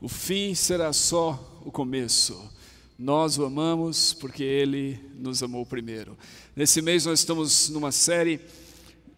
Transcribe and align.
O 0.00 0.08
fim 0.08 0.54
será 0.54 0.92
só 0.92 1.60
o 1.64 1.72
começo. 1.72 2.48
Nós 2.96 3.36
o 3.36 3.44
amamos 3.44 4.14
porque 4.14 4.44
ele 4.44 4.96
nos 5.12 5.42
amou 5.42 5.66
primeiro. 5.66 6.16
Nesse 6.54 6.80
mês 6.80 7.04
nós 7.04 7.18
estamos 7.18 7.68
numa 7.68 7.90
série 7.90 8.38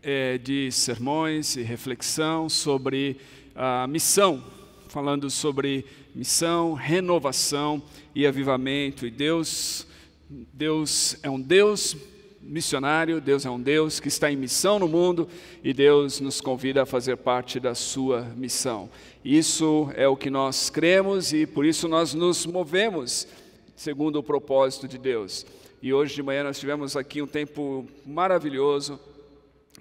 é, 0.02 0.38
de 0.38 0.72
sermões 0.72 1.54
e 1.56 1.62
reflexão 1.62 2.48
sobre 2.48 3.18
a 3.54 3.86
missão, 3.88 4.42
falando 4.88 5.28
sobre 5.28 5.84
missão, 6.14 6.72
renovação 6.72 7.82
e 8.14 8.26
avivamento. 8.26 9.06
E 9.06 9.10
Deus, 9.10 9.86
Deus 10.30 11.18
é 11.22 11.28
um 11.28 11.38
Deus 11.38 11.94
missionário, 12.40 13.20
Deus 13.20 13.44
é 13.44 13.50
um 13.50 13.60
Deus 13.60 14.00
que 14.00 14.08
está 14.08 14.30
em 14.30 14.36
missão 14.36 14.78
no 14.78 14.88
mundo 14.88 15.28
e 15.62 15.72
Deus 15.72 16.20
nos 16.20 16.40
convida 16.40 16.82
a 16.82 16.86
fazer 16.86 17.16
parte 17.16 17.60
da 17.60 17.74
sua 17.74 18.22
missão. 18.36 18.88
Isso 19.24 19.90
é 19.94 20.08
o 20.08 20.16
que 20.16 20.30
nós 20.30 20.70
cremos 20.70 21.32
e 21.32 21.46
por 21.46 21.66
isso 21.66 21.86
nós 21.86 22.14
nos 22.14 22.46
movemos 22.46 23.28
segundo 23.76 24.18
o 24.18 24.22
propósito 24.22 24.88
de 24.88 24.98
Deus. 24.98 25.44
E 25.82 25.92
hoje 25.92 26.14
de 26.14 26.22
manhã 26.22 26.44
nós 26.44 26.58
tivemos 26.58 26.96
aqui 26.96 27.22
um 27.22 27.26
tempo 27.26 27.86
maravilhoso 28.06 28.98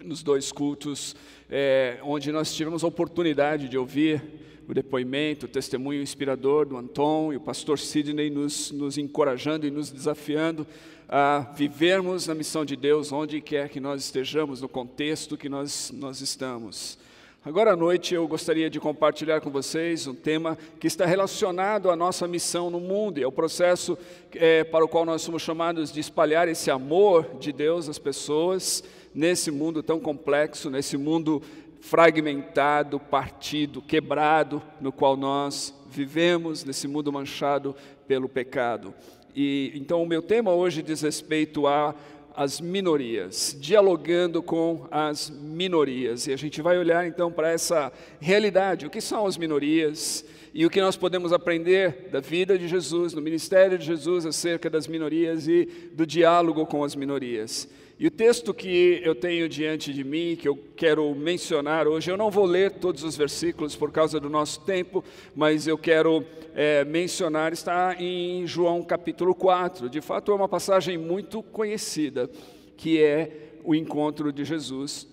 nos 0.04 0.24
dois 0.24 0.52
cultos, 0.52 1.16
é, 1.50 2.00
onde 2.04 2.32
nós 2.32 2.54
tivemos 2.54 2.84
a 2.84 2.88
oportunidade 2.88 3.68
de 3.68 3.78
ouvir 3.78 4.22
o 4.68 4.74
depoimento, 4.74 5.46
o 5.46 5.50
testemunho 5.50 6.02
inspirador 6.02 6.66
do 6.66 6.78
Anton 6.78 7.34
e 7.34 7.38
o 7.38 7.42
pastor 7.42 7.80
Sidney 7.80 8.30
nos, 8.30 8.72
nos 8.72 8.98
encorajando 8.98 9.66
e 9.66 9.72
nos 9.72 9.92
desafiando 9.92 10.66
a 11.12 11.40
vivermos 11.56 12.28
na 12.28 12.36
missão 12.36 12.64
de 12.64 12.76
Deus 12.76 13.12
onde 13.12 13.42
quer 13.42 13.68
que 13.68 13.80
nós 13.80 14.04
estejamos, 14.04 14.62
no 14.62 14.70
contexto 14.70 15.36
que 15.36 15.50
nós, 15.50 15.92
nós 15.92 16.22
estamos. 16.22 17.00
Agora 17.44 17.74
à 17.74 17.76
noite 17.76 18.14
eu 18.14 18.28
gostaria 18.28 18.70
de 18.70 18.80
compartilhar 18.80 19.42
com 19.42 19.50
vocês 19.50 20.06
um 20.06 20.14
tema 20.14 20.56
que 20.80 20.86
está 20.86 21.08
relacionado 21.08 21.90
à 21.90 21.96
nossa 21.96 22.28
missão 22.28 22.70
no 22.70 22.80
mundo 22.80 23.18
e 23.20 23.24
ao 23.24 23.32
processo 23.32 23.98
é, 24.36 24.64
para 24.64 24.86
o 24.86 24.88
qual 24.88 25.04
nós 25.04 25.24
somos 25.24 25.42
chamados 25.42 25.92
de 25.92 26.00
espalhar 26.00 26.48
esse 26.48 26.70
amor 26.70 27.38
de 27.40 27.52
Deus 27.52 27.90
às 27.90 27.98
pessoas 27.98 28.84
nesse 29.12 29.50
mundo 29.50 29.82
tão 29.82 30.00
complexo, 30.00 30.70
nesse 30.70 30.96
mundo 30.96 31.42
fragmentado, 31.80 33.00
partido, 33.00 33.82
quebrado, 33.82 34.62
no 34.80 34.92
qual 34.92 35.18
nós 35.18 35.74
vivemos, 35.90 36.64
nesse 36.64 36.88
mundo 36.88 37.12
manchado 37.12 37.76
pelo 38.08 38.30
pecado. 38.30 38.94
E 39.36 39.72
então 39.76 40.02
o 40.02 40.08
meu 40.08 40.22
tema 40.22 40.54
hoje 40.54 40.82
diz 40.82 41.02
respeito 41.02 41.68
a 41.68 41.96
as 42.36 42.62
minorias, 42.62 43.58
dialogando 43.60 44.42
com 44.42 44.88
as 44.90 45.30
minorias. 45.30 46.26
E 46.26 46.32
a 46.32 46.38
gente 46.38 46.62
vai 46.62 46.78
olhar 46.78 47.06
então 47.06 47.30
para 47.30 47.52
essa 47.52 47.92
realidade, 48.22 48.86
o 48.86 48.90
que 48.90 49.02
são 49.02 49.26
as 49.26 49.38
minorias 49.38 50.24
e 50.54 50.66
o 50.66 50.70
que 50.70 50.80
nós 50.80 50.96
podemos 50.96 51.34
aprender 51.34 52.08
da 52.12 52.22
vida 52.22 52.58
de 52.58 52.66
Jesus, 52.66 53.14
no 53.14 53.22
ministério 53.22 53.78
de 53.78 53.86
Jesus 53.86 54.26
acerca 54.26 54.70
das 54.70 54.88
minorias 54.88 55.50
e 55.50 55.68
do 55.92 56.06
diálogo 56.06 56.66
com 56.66 56.82
as 56.82 56.96
minorias. 56.96 57.68
E 58.00 58.08
o 58.08 58.12
texto 58.12 58.54
que 58.54 59.02
eu 59.04 59.14
tenho 59.14 59.50
diante 59.50 59.94
de 59.94 60.06
mim, 60.06 60.38
que 60.40 60.48
eu 60.48 60.58
quero 60.78 61.14
mencionar 61.14 61.86
hoje, 61.86 62.10
eu 62.10 62.16
não 62.16 62.32
vou 62.32 62.46
ler 62.46 62.72
todos 62.72 63.04
os 63.04 63.18
versículos 63.18 63.76
por 63.76 63.92
causa 63.92 64.22
do 64.22 64.30
nosso 64.30 64.62
tempo, 64.62 65.04
mas 65.36 65.68
eu 65.68 65.78
quero 65.78 66.24
é, 66.56 66.86
mencionar, 66.86 67.52
está 67.52 67.98
em 68.00 68.48
João 68.48 68.82
capítulo 68.84 69.36
4. 69.36 69.90
De 69.90 70.00
fato, 70.00 70.32
é 70.32 70.36
uma 70.36 70.48
passagem 70.48 70.98
muito 70.98 71.44
conhecida, 71.44 72.30
que 72.78 73.04
é 73.04 73.58
o 73.66 73.76
encontro 73.76 74.32
de 74.32 74.46
Jesus 74.46 75.06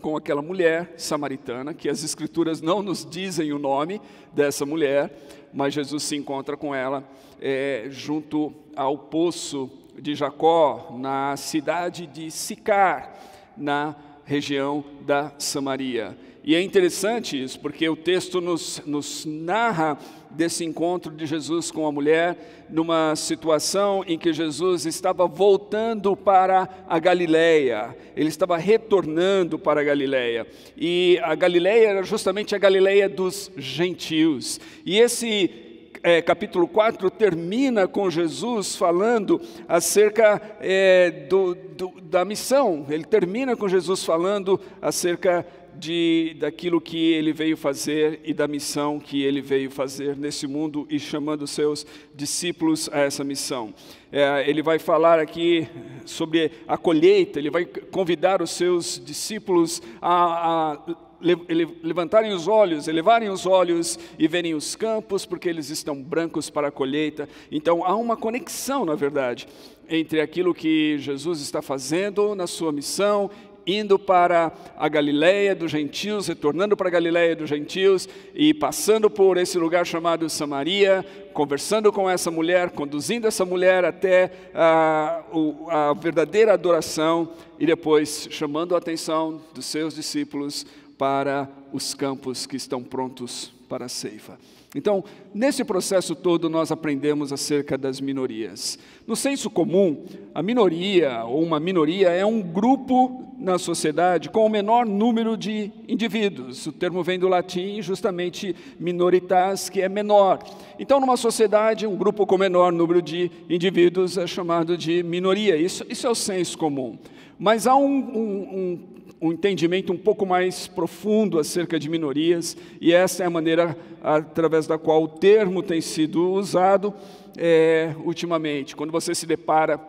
com 0.00 0.16
aquela 0.16 0.42
mulher 0.42 0.94
samaritana, 0.96 1.72
que 1.72 1.88
as 1.88 2.02
escrituras 2.02 2.60
não 2.60 2.82
nos 2.82 3.08
dizem 3.08 3.52
o 3.52 3.58
nome 3.58 4.00
dessa 4.32 4.66
mulher, 4.66 5.16
mas 5.54 5.72
Jesus 5.72 6.02
se 6.02 6.16
encontra 6.16 6.56
com 6.56 6.74
ela 6.74 7.08
é, 7.40 7.86
junto 7.88 8.52
ao 8.74 8.98
poço 8.98 9.70
de 10.00 10.14
Jacó, 10.14 10.96
na 10.98 11.36
cidade 11.36 12.06
de 12.06 12.30
Sicar, 12.30 13.12
na 13.56 13.94
região 14.24 14.84
da 15.02 15.32
Samaria. 15.38 16.16
E 16.46 16.54
é 16.54 16.62
interessante 16.62 17.42
isso, 17.42 17.58
porque 17.58 17.88
o 17.88 17.96
texto 17.96 18.40
nos, 18.40 18.80
nos, 18.86 19.26
narra 19.26 19.98
desse 20.30 20.64
encontro 20.64 21.10
de 21.10 21.26
Jesus 21.26 21.72
com 21.72 21.84
a 21.88 21.90
mulher, 21.90 22.66
numa 22.70 23.16
situação 23.16 24.04
em 24.06 24.16
que 24.16 24.32
Jesus 24.32 24.86
estava 24.86 25.26
voltando 25.26 26.14
para 26.14 26.68
a 26.88 27.00
Galileia, 27.00 27.96
ele 28.14 28.28
estava 28.28 28.56
retornando 28.56 29.58
para 29.58 29.80
a 29.80 29.84
Galileia. 29.84 30.46
E 30.76 31.18
a 31.24 31.34
Galileia 31.34 31.88
era 31.88 32.02
justamente 32.04 32.54
a 32.54 32.58
Galileia 32.58 33.08
dos 33.08 33.50
gentios. 33.56 34.60
E 34.84 35.00
esse 35.00 35.65
é, 36.02 36.20
capítulo 36.22 36.66
4 36.66 37.10
termina 37.10 37.86
com 37.86 38.10
Jesus 38.10 38.76
falando 38.76 39.40
acerca 39.68 40.40
é, 40.60 41.10
do, 41.28 41.54
do, 41.54 42.00
da 42.00 42.24
missão. 42.24 42.86
Ele 42.88 43.04
termina 43.04 43.56
com 43.56 43.68
Jesus 43.68 44.04
falando 44.04 44.60
acerca 44.80 45.46
de, 45.78 46.36
daquilo 46.38 46.80
que 46.80 47.12
ele 47.12 47.32
veio 47.32 47.56
fazer 47.56 48.20
e 48.24 48.32
da 48.32 48.48
missão 48.48 48.98
que 48.98 49.22
ele 49.22 49.40
veio 49.40 49.70
fazer 49.70 50.16
nesse 50.16 50.46
mundo 50.46 50.86
e 50.90 50.98
chamando 50.98 51.46
seus 51.46 51.86
discípulos 52.14 52.88
a 52.92 53.00
essa 53.00 53.22
missão. 53.22 53.74
É, 54.10 54.48
ele 54.48 54.62
vai 54.62 54.78
falar 54.78 55.18
aqui 55.18 55.68
sobre 56.04 56.50
a 56.66 56.76
colheita, 56.76 57.38
ele 57.38 57.50
vai 57.50 57.64
convidar 57.64 58.40
os 58.40 58.50
seus 58.50 59.00
discípulos 59.04 59.82
a, 60.00 60.72
a 60.72 60.96
levantarem 61.20 62.32
os 62.32 62.46
olhos, 62.46 62.88
elevarem 62.88 63.28
os 63.28 63.46
olhos 63.46 63.98
e 64.18 64.28
verem 64.28 64.54
os 64.54 64.76
campos, 64.76 65.24
porque 65.24 65.48
eles 65.48 65.70
estão 65.70 66.02
brancos 66.02 66.50
para 66.50 66.68
a 66.68 66.72
colheita. 66.72 67.28
Então 67.50 67.84
há 67.84 67.94
uma 67.94 68.16
conexão, 68.16 68.84
na 68.84 68.94
verdade, 68.94 69.48
entre 69.88 70.20
aquilo 70.20 70.54
que 70.54 70.98
Jesus 70.98 71.40
está 71.40 71.62
fazendo 71.62 72.34
na 72.34 72.46
sua 72.46 72.72
missão 72.72 73.30
indo 73.66 73.98
para 73.98 74.52
a 74.76 74.88
Galileia 74.88 75.54
dos 75.54 75.72
gentios, 75.72 76.28
retornando 76.28 76.76
para 76.76 76.86
a 76.88 76.90
Galileia 76.90 77.34
dos 77.34 77.48
gentios 77.48 78.08
e 78.32 78.54
passando 78.54 79.10
por 79.10 79.36
esse 79.36 79.58
lugar 79.58 79.84
chamado 79.84 80.30
Samaria, 80.30 81.04
conversando 81.32 81.92
com 81.92 82.08
essa 82.08 82.30
mulher, 82.30 82.70
conduzindo 82.70 83.26
essa 83.26 83.44
mulher 83.44 83.84
até 83.84 84.30
a, 84.54 85.22
a 85.68 85.92
verdadeira 85.94 86.52
adoração 86.52 87.28
e 87.58 87.66
depois 87.66 88.28
chamando 88.30 88.74
a 88.74 88.78
atenção 88.78 89.40
dos 89.52 89.66
seus 89.66 89.94
discípulos 89.94 90.64
para 90.98 91.48
os 91.72 91.94
campos 91.94 92.46
que 92.46 92.56
estão 92.56 92.82
prontos 92.82 93.52
para 93.68 93.86
a 93.86 93.88
ceifa. 93.88 94.38
Então, 94.74 95.02
nesse 95.34 95.64
processo 95.64 96.14
todo, 96.14 96.50
nós 96.50 96.70
aprendemos 96.70 97.32
acerca 97.32 97.78
das 97.78 97.98
minorias. 97.98 98.78
No 99.06 99.16
senso 99.16 99.48
comum, 99.48 100.04
a 100.34 100.42
minoria 100.42 101.24
ou 101.24 101.42
uma 101.42 101.58
minoria 101.58 102.10
é 102.10 102.26
um 102.26 102.42
grupo 102.42 103.24
na 103.38 103.58
sociedade 103.58 104.28
com 104.28 104.44
o 104.44 104.50
menor 104.50 104.84
número 104.84 105.36
de 105.36 105.70
indivíduos. 105.88 106.66
O 106.66 106.72
termo 106.72 107.02
vem 107.02 107.18
do 107.18 107.26
latim, 107.26 107.80
justamente 107.80 108.54
minoritas, 108.78 109.70
que 109.70 109.80
é 109.80 109.88
menor. 109.88 110.40
Então, 110.78 111.00
numa 111.00 111.16
sociedade, 111.16 111.86
um 111.86 111.96
grupo 111.96 112.26
com 112.26 112.36
menor 112.36 112.70
número 112.70 113.00
de 113.00 113.30
indivíduos 113.48 114.18
é 114.18 114.26
chamado 114.26 114.76
de 114.76 115.02
minoria. 115.02 115.56
Isso, 115.56 115.86
isso 115.88 116.06
é 116.06 116.10
o 116.10 116.14
senso 116.14 116.58
comum. 116.58 116.98
Mas 117.38 117.66
há 117.66 117.74
um, 117.76 117.86
um, 117.86 118.58
um 118.58 118.78
um 119.20 119.32
entendimento 119.32 119.92
um 119.92 119.96
pouco 119.96 120.26
mais 120.26 120.66
profundo 120.66 121.38
acerca 121.38 121.78
de 121.78 121.88
minorias, 121.88 122.56
e 122.80 122.92
essa 122.92 123.22
é 123.22 123.26
a 123.26 123.30
maneira 123.30 123.76
através 124.02 124.66
da 124.66 124.78
qual 124.78 125.02
o 125.02 125.08
termo 125.08 125.62
tem 125.62 125.80
sido 125.80 126.30
usado 126.30 126.92
é, 127.36 127.94
ultimamente. 128.04 128.76
Quando 128.76 128.90
você 128.90 129.14
se 129.14 129.26
depara 129.26 129.80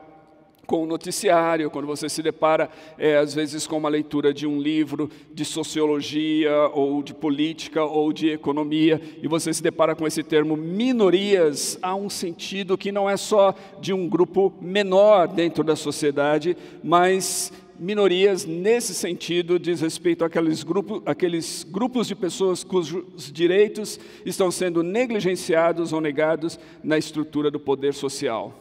com 0.68 0.84
o 0.84 0.86
noticiário, 0.86 1.72
quando 1.72 1.86
você 1.86 2.10
se 2.10 2.22
depara, 2.22 2.70
é, 2.98 3.18
às 3.18 3.34
vezes, 3.34 3.66
com 3.66 3.78
uma 3.78 3.88
leitura 3.88 4.34
de 4.34 4.46
um 4.46 4.62
livro 4.62 5.10
de 5.34 5.46
sociologia, 5.46 6.70
ou 6.74 7.02
de 7.02 7.14
política, 7.14 7.84
ou 7.84 8.12
de 8.12 8.30
economia, 8.30 9.02
e 9.24 9.28
você 9.30 9.54
se 9.54 9.64
depara 9.64 9.96
com 9.96 10.06
esse 10.06 10.22
termo 10.22 10.58
minorias, 10.58 11.80
há 11.82 11.96
um 11.96 12.10
sentido 12.10 12.78
que 12.78 12.92
não 12.92 13.10
é 13.10 13.16
só 13.16 13.56
de 13.80 13.94
um 13.94 14.10
grupo 14.10 14.54
menor 14.62 15.30
dentro 15.30 15.64
da 15.64 15.76
sociedade, 15.76 16.58
mas 16.84 17.54
minorias 17.80 18.46
nesse 18.46 18.94
sentido 18.94 19.60
diz 19.60 19.82
respeito 19.82 20.24
àqueles, 20.26 20.64
grupo, 20.64 21.02
àqueles 21.06 21.64
grupos 21.64 22.08
de 22.08 22.16
pessoas 22.16 22.64
cujos 22.64 23.32
direitos 23.32 24.00
estão 24.26 24.52
sendo 24.52 24.84
negligenciados 24.84 25.94
ou 25.94 26.02
negados 26.02 26.60
na 26.84 26.98
estrutura 26.98 27.52
do 27.52 27.60
poder 27.60 27.94
social. 27.94 28.54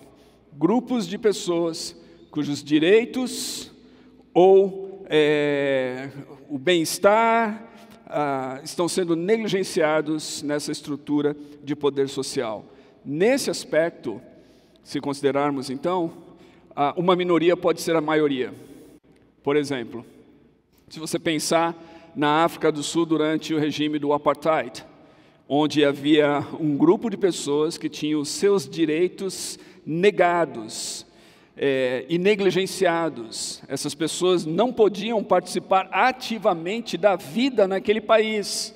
Grupos 0.53 1.07
de 1.07 1.19
pessoas 1.19 1.97
cujos 2.31 2.63
direitos 2.63 3.71
ou 4.35 5.05
é, 5.09 6.11
o 6.49 6.59
bem-estar 6.59 7.67
ah, 8.07 8.61
estão 8.63 8.89
sendo 8.89 9.17
negligenciados 9.17 10.43
nessa 10.43 10.71
estrutura 10.71 11.37
de 11.63 11.75
poder 11.75 12.09
social. 12.09 12.65
Nesse 13.05 13.51
aspecto, 13.51 14.21
se 14.83 15.01
considerarmos 15.01 15.71
então, 15.71 16.13
ah, 16.75 16.95
uma 16.97 17.17
minoria 17.17 17.57
pode 17.57 17.81
ser 17.81 17.97
a 17.97 18.01
maioria. 18.01 18.53
Por 19.47 19.55
exemplo, 19.55 20.05
se 20.89 20.99
você 20.99 21.21
pensar 21.21 21.73
na 22.17 22.43
África 22.43 22.73
do 22.73 22.83
Sul 22.83 23.07
durante 23.07 23.55
o 23.55 23.61
regime 23.61 23.97
do 23.97 24.13
apartheid, 24.13 24.85
onde 25.49 25.85
havia 25.85 26.45
um 26.59 26.77
grupo 26.77 27.09
de 27.09 27.17
pessoas 27.17 27.79
que 27.79 27.89
tinham 27.89 28.25
seus 28.25 28.69
direitos 28.69 29.57
negados 29.87 31.07
é, 31.57 32.05
e 32.09 32.19
negligenciados. 32.19 33.63
Essas 33.69 33.95
pessoas 33.95 34.45
não 34.45 34.73
podiam 34.73 35.23
participar 35.23 35.89
ativamente 35.93 36.97
da 36.97 37.15
vida 37.15 37.69
naquele 37.69 38.01
país. 38.01 38.75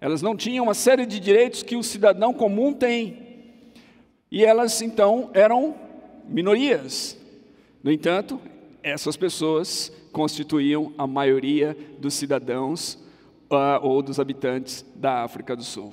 Elas 0.00 0.22
não 0.22 0.36
tinham 0.36 0.62
uma 0.66 0.74
série 0.74 1.06
de 1.06 1.18
direitos 1.18 1.64
que 1.64 1.74
o 1.74 1.82
cidadão 1.82 2.32
comum 2.32 2.72
tem. 2.72 3.18
E 4.30 4.44
elas 4.44 4.80
então 4.80 5.28
eram 5.34 5.74
minorias. 6.28 7.18
No 7.82 7.90
entanto, 7.90 8.40
essas 8.88 9.16
pessoas 9.16 9.92
constituíam 10.12 10.92
a 10.96 11.06
maioria 11.06 11.76
dos 11.98 12.14
cidadãos 12.14 12.94
uh, 13.50 13.78
ou 13.82 14.02
dos 14.02 14.18
habitantes 14.18 14.84
da 14.94 15.22
África 15.22 15.54
do 15.54 15.62
Sul. 15.62 15.92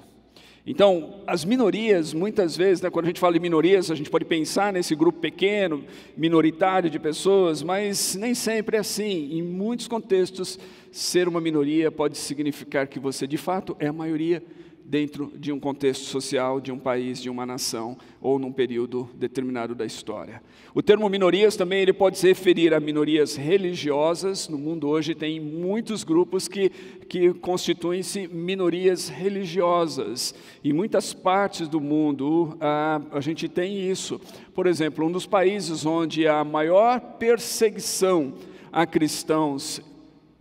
Então, 0.68 1.22
as 1.28 1.46
minorias, 1.46 2.12
muitas 2.12 2.58
vezes, 2.58 2.82
né, 2.82 2.90
quando 2.90 3.06
a 3.06 3.10
gente 3.10 3.20
fala 3.20 3.34
de 3.34 3.40
minorias, 3.40 3.92
a 3.92 3.96
gente 3.96 4.10
pode 4.10 4.26
pensar 4.26 4.74
nesse 4.74 4.96
grupo 4.96 5.20
pequeno, 5.20 5.84
minoritário 6.18 6.90
de 6.90 6.98
pessoas, 6.98 7.62
mas 7.62 8.16
nem 8.16 8.34
sempre 8.34 8.76
é 8.78 8.80
assim. 8.80 9.38
Em 9.38 9.44
muitos 9.44 9.88
contextos, 9.88 10.58
ser 10.92 11.28
uma 11.28 11.40
minoria 11.40 11.92
pode 11.92 12.18
significar 12.18 12.88
que 12.88 13.00
você, 13.00 13.28
de 13.28 13.38
fato, 13.38 13.78
é 13.80 13.88
a 13.88 13.94
maioria 13.94 14.42
dentro 14.88 15.32
de 15.36 15.52
um 15.52 15.60
contexto 15.60 16.04
social, 16.04 16.62
de 16.62 16.72
um 16.72 16.78
país, 16.78 17.20
de 17.20 17.30
uma 17.30 17.46
nação 17.46 17.98
ou 18.22 18.38
num 18.38 18.52
período 18.52 19.10
determinado 19.16 19.74
da 19.74 19.84
história. 19.84 20.42
O 20.76 20.82
termo 20.82 21.10
minorias 21.10 21.56
também 21.56 21.82
ele 21.82 21.92
pode 21.92 22.20
se 22.20 22.28
referir 22.28 22.72
a 22.74 22.80
minorias 22.80 23.36
religiosas. 23.36 24.48
No 24.48 24.60
mundo 24.60 24.88
hoje 24.88 25.16
tem 25.16 25.40
muitos 25.40 26.04
grupos 26.04 26.48
que, 26.48 26.70
que 27.10 27.34
constituem-se 27.34 28.28
minorias 28.28 29.10
religiosas. 29.10 30.36
Em 30.64 30.72
muitas 30.72 31.14
partes 31.14 31.68
do 31.68 31.82
mundo 31.82 32.56
a, 32.62 33.02
a 33.12 33.22
gente 33.22 33.50
tem 33.50 33.90
isso. 33.90 34.22
Por 34.54 34.68
exemplo, 34.68 35.06
um 35.06 35.12
dos 35.12 35.26
países 35.26 35.84
onde 35.84 36.28
a 36.28 36.44
maior 36.44 37.00
perseguição 37.18 38.34
a 38.72 38.86
cristãos 38.86 39.82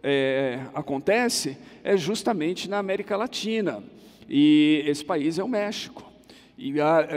é, 0.03 0.61
acontece 0.75 1.57
é 1.83 1.97
justamente 1.97 2.69
na 2.69 2.79
América 2.79 3.17
Latina. 3.17 3.83
E 4.29 4.83
esse 4.87 5.05
país 5.05 5.39
é 5.39 5.45
o 5.45 5.49
México. 5.49 6.05
E 6.57 6.75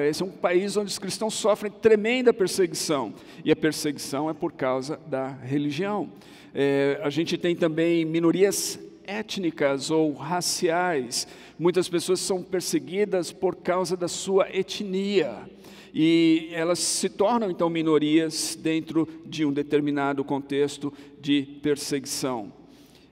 esse 0.09 0.23
é 0.23 0.25
um 0.25 0.31
país 0.31 0.75
onde 0.75 0.89
os 0.89 0.97
cristãos 0.97 1.35
sofrem 1.35 1.71
tremenda 1.71 2.33
perseguição. 2.33 3.13
E 3.45 3.51
a 3.51 3.55
perseguição 3.55 4.29
é 4.29 4.33
por 4.33 4.51
causa 4.51 4.99
da 5.07 5.27
religião. 5.27 6.09
É, 6.53 6.99
a 7.03 7.09
gente 7.09 7.37
tem 7.37 7.55
também 7.55 8.03
minorias 8.03 8.79
étnicas 9.05 9.91
ou 9.91 10.11
raciais. 10.13 11.27
Muitas 11.57 11.87
pessoas 11.87 12.19
são 12.19 12.41
perseguidas 12.41 13.31
por 13.31 13.55
causa 13.55 13.95
da 13.95 14.07
sua 14.07 14.47
etnia. 14.51 15.47
E 15.93 16.49
elas 16.51 16.79
se 16.79 17.07
tornam 17.07 17.49
então 17.49 17.69
minorias 17.69 18.57
dentro 18.59 19.07
de 19.25 19.45
um 19.45 19.53
determinado 19.53 20.23
contexto 20.23 20.91
de 21.19 21.43
perseguição. 21.61 22.51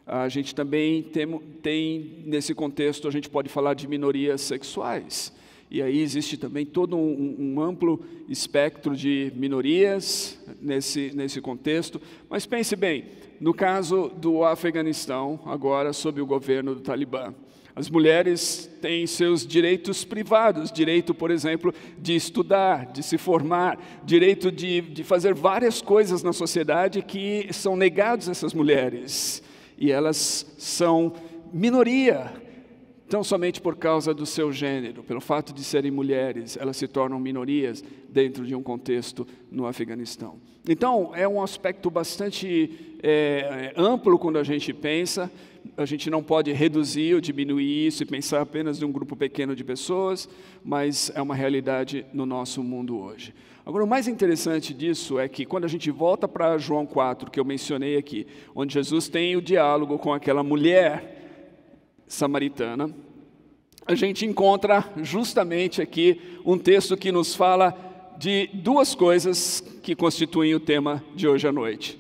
A 0.07 0.29
gente 0.29 0.53
também 0.53 1.01
tem, 1.01 1.27
tem, 1.63 2.23
nesse 2.25 2.53
contexto, 2.53 3.07
a 3.07 3.11
gente 3.11 3.27
pode 3.27 3.49
falar 3.49 3.73
de 3.73 3.87
minorias 3.87 4.41
sexuais. 4.41 5.33
E 5.69 5.81
aí 5.81 5.99
existe 5.99 6.37
também 6.37 6.63
todo 6.63 6.95
um, 6.95 7.35
um, 7.39 7.61
amplo 7.61 7.99
espectro 8.29 8.95
de 8.95 9.33
minorias 9.35 10.39
nesse, 10.61 11.11
nesse 11.15 11.41
contexto. 11.41 11.99
Mas 12.29 12.45
pense 12.45 12.75
bem, 12.75 13.05
no 13.41 13.51
caso 13.51 14.11
do 14.15 14.43
Afeganistão, 14.43 15.39
agora 15.43 15.91
sob 15.91 16.21
o 16.21 16.25
governo 16.25 16.75
do 16.75 16.81
Talibã, 16.81 17.33
as 17.75 17.89
mulheres 17.89 18.69
têm 18.79 19.07
seus 19.07 19.45
direitos 19.45 20.05
privados, 20.05 20.71
direito, 20.71 21.15
por 21.15 21.31
exemplo, 21.31 21.73
de 21.97 22.15
estudar, 22.15 22.85
de 22.93 23.01
se 23.01 23.17
formar, 23.17 24.01
direito 24.05 24.51
de, 24.51 24.81
de 24.81 25.03
fazer 25.03 25.33
várias 25.33 25.81
coisas 25.81 26.21
na 26.21 26.31
sociedade 26.31 27.01
que 27.01 27.47
são 27.51 27.75
negados 27.75 28.29
a 28.29 28.31
essas 28.31 28.53
mulheres 28.53 29.43
e 29.77 29.91
elas 29.91 30.45
são 30.57 31.13
minoria, 31.51 32.31
tão 33.09 33.23
somente 33.23 33.61
por 33.61 33.75
causa 33.75 34.13
do 34.13 34.25
seu 34.25 34.51
gênero, 34.51 35.03
pelo 35.03 35.21
fato 35.21 35.53
de 35.53 35.63
serem 35.63 35.91
mulheres, 35.91 36.57
elas 36.57 36.77
se 36.77 36.87
tornam 36.87 37.19
minorias 37.19 37.83
dentro 38.09 38.45
de 38.45 38.55
um 38.55 38.63
contexto 38.63 39.27
no 39.51 39.65
Afeganistão. 39.65 40.39
Então, 40.67 41.11
é 41.13 41.27
um 41.27 41.41
aspecto 41.41 41.91
bastante 41.91 42.97
é, 43.03 43.71
amplo 43.77 44.17
quando 44.17 44.39
a 44.39 44.43
gente 44.43 44.73
pensa, 44.73 45.31
a 45.77 45.85
gente 45.85 46.09
não 46.09 46.23
pode 46.23 46.51
reduzir 46.51 47.13
ou 47.13 47.21
diminuir 47.21 47.87
isso 47.87 48.03
e 48.03 48.05
pensar 48.05 48.41
apenas 48.41 48.81
em 48.81 48.85
um 48.85 48.91
grupo 48.91 49.15
pequeno 49.15 49.55
de 49.55 49.63
pessoas, 49.63 50.27
mas 50.63 51.11
é 51.13 51.21
uma 51.21 51.35
realidade 51.35 52.05
no 52.13 52.25
nosso 52.25 52.63
mundo 52.63 52.97
hoje. 52.97 53.33
Agora, 53.65 53.83
o 53.83 53.87
mais 53.87 54.07
interessante 54.07 54.75
disso 54.75 55.17
é 55.17 55.27
que 55.27 55.43
quando 55.43 55.65
a 55.65 55.67
gente 55.67 55.89
volta 55.89 56.27
para 56.27 56.55
João 56.59 56.85
4, 56.85 57.31
que 57.31 57.39
eu 57.39 57.43
mencionei 57.43 57.97
aqui, 57.97 58.27
onde 58.53 58.75
Jesus 58.75 59.07
tem 59.07 59.35
o 59.35 59.41
diálogo 59.41 59.97
com 59.97 60.13
aquela 60.13 60.43
mulher 60.43 61.49
samaritana, 62.07 62.93
a 63.83 63.95
gente 63.95 64.23
encontra 64.23 64.87
justamente 64.97 65.81
aqui 65.81 66.21
um 66.45 66.59
texto 66.59 66.95
que 66.95 67.11
nos 67.11 67.33
fala 67.33 67.75
de 68.19 68.47
duas 68.53 68.93
coisas 68.93 69.61
que 69.81 69.95
constituem 69.95 70.53
o 70.53 70.59
tema 70.59 71.03
de 71.15 71.27
hoje 71.27 71.47
à 71.47 71.51
noite. 71.51 71.99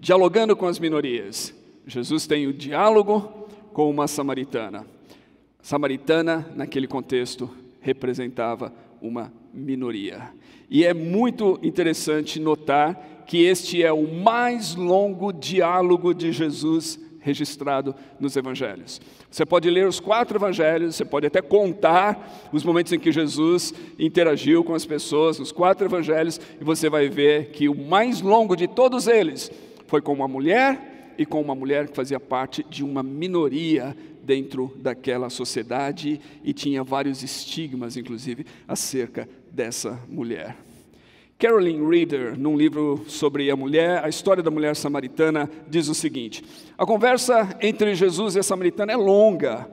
Dialogando 0.00 0.56
com 0.56 0.66
as 0.66 0.80
minorias. 0.80 1.54
Jesus 1.86 2.26
tem 2.26 2.48
o 2.48 2.52
diálogo 2.52 3.48
com 3.72 3.88
uma 3.88 4.08
samaritana. 4.08 4.84
Samaritana, 5.62 6.50
naquele 6.56 6.88
contexto, 6.88 7.48
representava 7.80 8.72
uma 9.04 9.30
minoria. 9.52 10.30
E 10.70 10.84
é 10.84 10.94
muito 10.94 11.58
interessante 11.62 12.40
notar 12.40 13.24
que 13.26 13.42
este 13.44 13.82
é 13.82 13.92
o 13.92 14.08
mais 14.08 14.74
longo 14.74 15.30
diálogo 15.30 16.14
de 16.14 16.32
Jesus 16.32 16.98
registrado 17.20 17.94
nos 18.18 18.36
evangelhos. 18.36 19.00
Você 19.30 19.46
pode 19.46 19.70
ler 19.70 19.86
os 19.86 20.00
quatro 20.00 20.36
evangelhos, 20.36 20.96
você 20.96 21.04
pode 21.04 21.26
até 21.26 21.40
contar 21.40 22.50
os 22.52 22.64
momentos 22.64 22.92
em 22.92 22.98
que 22.98 23.12
Jesus 23.12 23.72
interagiu 23.98 24.62
com 24.62 24.74
as 24.74 24.84
pessoas, 24.84 25.38
nos 25.38 25.52
quatro 25.52 25.86
evangelhos, 25.86 26.40
e 26.60 26.64
você 26.64 26.90
vai 26.90 27.08
ver 27.08 27.50
que 27.50 27.68
o 27.68 27.74
mais 27.74 28.20
longo 28.20 28.54
de 28.56 28.68
todos 28.68 29.06
eles 29.06 29.50
foi 29.86 30.02
com 30.02 30.12
uma 30.12 30.28
mulher 30.28 31.14
e 31.16 31.24
com 31.24 31.40
uma 31.40 31.54
mulher 31.54 31.88
que 31.88 31.96
fazia 31.96 32.20
parte 32.20 32.64
de 32.68 32.84
uma 32.84 33.02
minoria 33.02 33.96
dentro 34.24 34.72
daquela 34.76 35.28
sociedade 35.28 36.20
e 36.42 36.52
tinha 36.52 36.82
vários 36.82 37.22
estigmas, 37.22 37.96
inclusive, 37.96 38.46
acerca 38.66 39.28
dessa 39.50 40.00
mulher. 40.08 40.56
Carolyn 41.38 41.86
Reeder, 41.86 42.38
num 42.38 42.56
livro 42.56 43.04
sobre 43.08 43.50
a 43.50 43.56
mulher, 43.56 44.02
a 44.02 44.08
história 44.08 44.42
da 44.42 44.50
mulher 44.50 44.74
samaritana, 44.76 45.50
diz 45.68 45.88
o 45.88 45.94
seguinte: 45.94 46.44
a 46.78 46.86
conversa 46.86 47.56
entre 47.60 47.94
Jesus 47.94 48.36
e 48.36 48.38
a 48.38 48.42
samaritana 48.42 48.92
é 48.92 48.96
longa, 48.96 49.68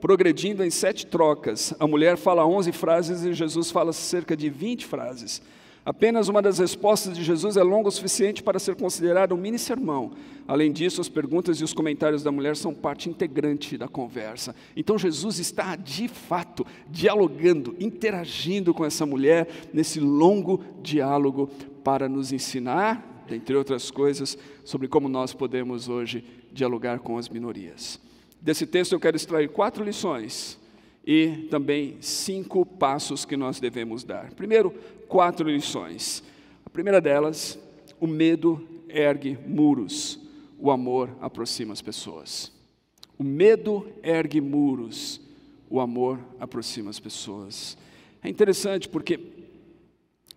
progredindo 0.00 0.62
em 0.62 0.70
sete 0.70 1.06
trocas. 1.06 1.74
A 1.80 1.86
mulher 1.86 2.16
fala 2.16 2.46
onze 2.46 2.70
frases 2.70 3.24
e 3.24 3.32
Jesus 3.32 3.70
fala 3.70 3.92
cerca 3.92 4.36
de 4.36 4.48
vinte 4.48 4.86
frases. 4.86 5.42
Apenas 5.86 6.26
uma 6.26 6.42
das 6.42 6.58
respostas 6.58 7.16
de 7.16 7.22
Jesus 7.22 7.56
é 7.56 7.62
longa 7.62 7.86
o 7.88 7.92
suficiente 7.92 8.42
para 8.42 8.58
ser 8.58 8.74
considerada 8.74 9.32
um 9.32 9.38
mini 9.38 9.56
sermão. 9.56 10.10
Além 10.48 10.72
disso, 10.72 11.00
as 11.00 11.08
perguntas 11.08 11.60
e 11.60 11.64
os 11.64 11.72
comentários 11.72 12.24
da 12.24 12.32
mulher 12.32 12.56
são 12.56 12.74
parte 12.74 13.08
integrante 13.08 13.78
da 13.78 13.86
conversa. 13.86 14.52
Então, 14.76 14.98
Jesus 14.98 15.38
está 15.38 15.76
de 15.76 16.08
fato 16.08 16.66
dialogando, 16.90 17.76
interagindo 17.78 18.74
com 18.74 18.84
essa 18.84 19.06
mulher 19.06 19.46
nesse 19.72 20.00
longo 20.00 20.60
diálogo 20.82 21.48
para 21.84 22.08
nos 22.08 22.32
ensinar, 22.32 23.24
dentre 23.28 23.54
outras 23.54 23.88
coisas, 23.88 24.36
sobre 24.64 24.88
como 24.88 25.08
nós 25.08 25.32
podemos 25.32 25.88
hoje 25.88 26.24
dialogar 26.52 26.98
com 26.98 27.16
as 27.16 27.28
minorias. 27.28 28.00
Desse 28.42 28.66
texto 28.66 28.92
eu 28.92 28.98
quero 28.98 29.16
extrair 29.16 29.50
quatro 29.50 29.84
lições 29.84 30.58
e 31.06 31.46
também 31.50 31.96
cinco 32.00 32.66
passos 32.66 33.24
que 33.24 33.36
nós 33.36 33.60
devemos 33.60 34.02
dar. 34.02 34.34
Primeiro, 34.34 34.72
quatro 35.06 35.48
lições. 35.48 36.22
A 36.64 36.70
primeira 36.70 37.00
delas, 37.00 37.58
o 38.00 38.06
medo 38.06 38.66
ergue 38.88 39.38
muros, 39.46 40.18
o 40.58 40.70
amor 40.70 41.10
aproxima 41.20 41.72
as 41.72 41.80
pessoas. 41.80 42.50
O 43.16 43.22
medo 43.22 43.86
ergue 44.02 44.40
muros, 44.40 45.20
o 45.70 45.80
amor 45.80 46.18
aproxima 46.40 46.90
as 46.90 46.98
pessoas. 46.98 47.78
É 48.22 48.28
interessante 48.28 48.88
porque 48.88 49.20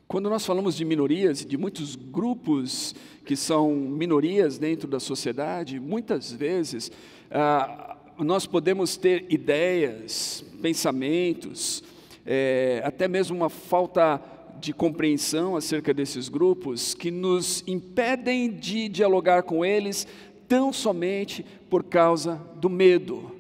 quando 0.08 0.30
nós 0.30 0.46
falamos 0.46 0.76
de 0.76 0.86
minorias, 0.86 1.46
de 1.46 1.58
muitos 1.58 1.96
grupos 1.96 2.96
que 3.26 3.36
são 3.36 3.72
minorias 3.72 4.58
dentro 4.58 4.88
da 4.88 5.00
sociedade, 5.00 5.80
muitas 5.80 6.32
vezes 6.32 6.92
ah, 7.30 7.89
nós 8.20 8.46
podemos 8.46 8.98
ter 8.98 9.26
ideias, 9.30 10.44
pensamentos, 10.62 11.84
é, 12.26 12.82
até 12.84 13.08
mesmo 13.08 13.38
uma 13.38 13.50
falta 13.50 14.22
de 14.60 14.74
compreensão 14.74 15.56
acerca 15.56 15.94
desses 15.94 16.28
grupos 16.28 16.94
que 16.94 17.10
nos 17.10 17.64
impedem 17.66 18.52
de 18.52 18.90
dialogar 18.90 19.44
com 19.44 19.64
eles 19.64 20.06
tão 20.48 20.74
somente 20.74 21.46
por 21.70 21.84
causa 21.84 22.36
do 22.56 22.70
medo. 22.70 23.32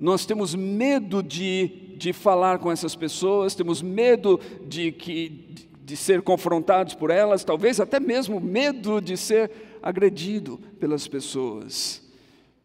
Nós 0.00 0.24
temos 0.24 0.54
medo 0.54 1.22
de 1.22 1.88
de 1.98 2.12
falar 2.12 2.60
com 2.60 2.70
essas 2.70 2.94
pessoas, 2.94 3.56
temos 3.56 3.82
medo 3.82 4.40
de, 4.66 4.92
que, 4.92 5.66
de 5.84 5.96
ser 5.96 6.22
confrontados 6.22 6.94
por 6.94 7.10
elas, 7.10 7.42
talvez 7.42 7.80
até 7.80 7.98
mesmo 7.98 8.40
medo 8.40 9.00
de 9.00 9.16
ser 9.16 9.50
agredido 9.82 10.58
pelas 10.78 11.08
pessoas. 11.08 12.00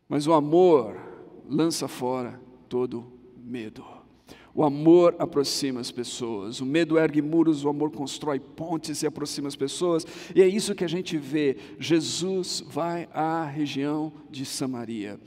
Mas 0.08 0.27
o 0.27 0.34
amor 0.34 0.96
lança 1.50 1.88
fora 1.88 2.40
todo 2.70 3.06
medo. 3.44 3.84
O 4.56 4.64
amor 4.64 5.16
aproxima 5.18 5.80
as 5.80 5.92
pessoas, 5.92 6.62
o 6.62 6.66
medo 6.66 6.98
ergue 6.98 7.24
muros, 7.24 7.66
o 7.66 7.70
amor 7.70 7.92
constrói 7.92 8.40
pontes 8.40 9.02
e 9.02 9.08
aproxima 9.08 9.48
as 9.48 9.56
pessoas, 9.56 10.06
e 10.36 10.44
é 10.44 10.48
isso 10.48 10.76
que 10.76 10.84
a 10.84 10.88
gente 10.88 11.18
vê. 11.18 11.58
Jesus 11.80 12.64
vai 12.68 13.10
à 13.12 13.46
região 13.46 14.14
de 14.30 14.46
Samaria. 14.46 15.20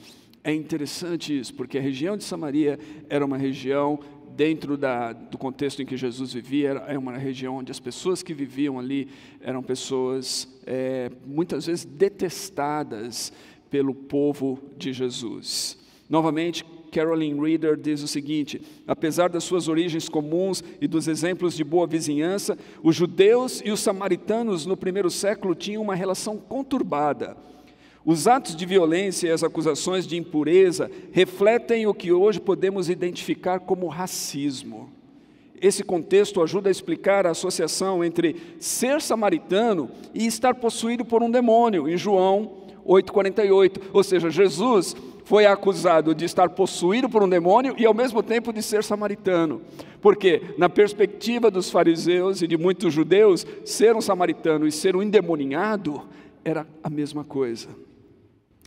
É 0.44 0.54
interessante 0.54 1.36
isso, 1.36 1.52
porque 1.54 1.76
a 1.76 1.80
região 1.80 2.16
de 2.16 2.22
Samaria 2.22 2.78
era 3.10 3.26
uma 3.26 3.36
região 3.36 3.98
dentro 4.36 4.76
da, 4.76 5.12
do 5.12 5.36
contexto 5.36 5.82
em 5.82 5.86
que 5.86 5.96
Jesus 5.96 6.32
vivia, 6.32 6.70
era 6.70 6.80
é 6.92 6.98
uma 6.98 7.16
região 7.16 7.56
onde 7.56 7.72
as 7.72 7.80
pessoas 7.80 8.22
que 8.22 8.32
viviam 8.32 8.78
ali 8.78 9.08
eram 9.40 9.60
pessoas 9.62 10.46
é, 10.64 11.10
muitas 11.26 11.66
vezes 11.66 11.84
detestadas 11.84 13.32
pelo 13.70 13.94
povo 13.94 14.62
de 14.76 14.92
Jesus. 14.92 15.84
Novamente, 16.08 16.64
Carolyn 16.92 17.40
Reader 17.40 17.76
diz 17.76 18.02
o 18.02 18.08
seguinte: 18.08 18.60
apesar 18.86 19.28
das 19.28 19.44
suas 19.44 19.68
origens 19.68 20.08
comuns 20.08 20.62
e 20.80 20.86
dos 20.86 21.08
exemplos 21.08 21.54
de 21.54 21.64
boa 21.64 21.86
vizinhança, 21.86 22.56
os 22.82 22.94
judeus 22.94 23.60
e 23.64 23.70
os 23.70 23.80
samaritanos 23.80 24.64
no 24.66 24.76
primeiro 24.76 25.10
século 25.10 25.54
tinham 25.54 25.82
uma 25.82 25.94
relação 25.94 26.36
conturbada. 26.36 27.36
Os 28.04 28.28
atos 28.28 28.54
de 28.54 28.64
violência 28.64 29.26
e 29.26 29.32
as 29.32 29.42
acusações 29.42 30.06
de 30.06 30.16
impureza 30.16 30.88
refletem 31.10 31.88
o 31.88 31.94
que 31.94 32.12
hoje 32.12 32.38
podemos 32.38 32.88
identificar 32.88 33.58
como 33.58 33.88
racismo. 33.88 34.88
Esse 35.60 35.82
contexto 35.82 36.40
ajuda 36.40 36.68
a 36.68 36.70
explicar 36.70 37.26
a 37.26 37.30
associação 37.30 38.04
entre 38.04 38.36
ser 38.60 39.00
samaritano 39.00 39.90
e 40.14 40.24
estar 40.24 40.54
possuído 40.54 41.04
por 41.04 41.22
um 41.22 41.30
demônio, 41.30 41.88
em 41.88 41.96
João 41.96 42.66
8,48. 42.86 43.80
Ou 43.92 44.04
seja, 44.04 44.30
Jesus 44.30 44.94
foi 45.26 45.44
acusado 45.44 46.14
de 46.14 46.24
estar 46.24 46.50
possuído 46.50 47.08
por 47.08 47.20
um 47.20 47.28
demônio 47.28 47.74
e 47.76 47.84
ao 47.84 47.92
mesmo 47.92 48.22
tempo 48.22 48.52
de 48.52 48.62
ser 48.62 48.84
samaritano. 48.84 49.60
Porque, 50.00 50.54
na 50.56 50.68
perspectiva 50.68 51.50
dos 51.50 51.68
fariseus 51.68 52.42
e 52.42 52.46
de 52.46 52.56
muitos 52.56 52.94
judeus, 52.94 53.44
ser 53.64 53.96
um 53.96 54.00
samaritano 54.00 54.68
e 54.68 54.72
ser 54.72 54.94
um 54.94 55.02
endemoninhado 55.02 56.00
era 56.44 56.64
a 56.80 56.88
mesma 56.88 57.24
coisa. 57.24 57.68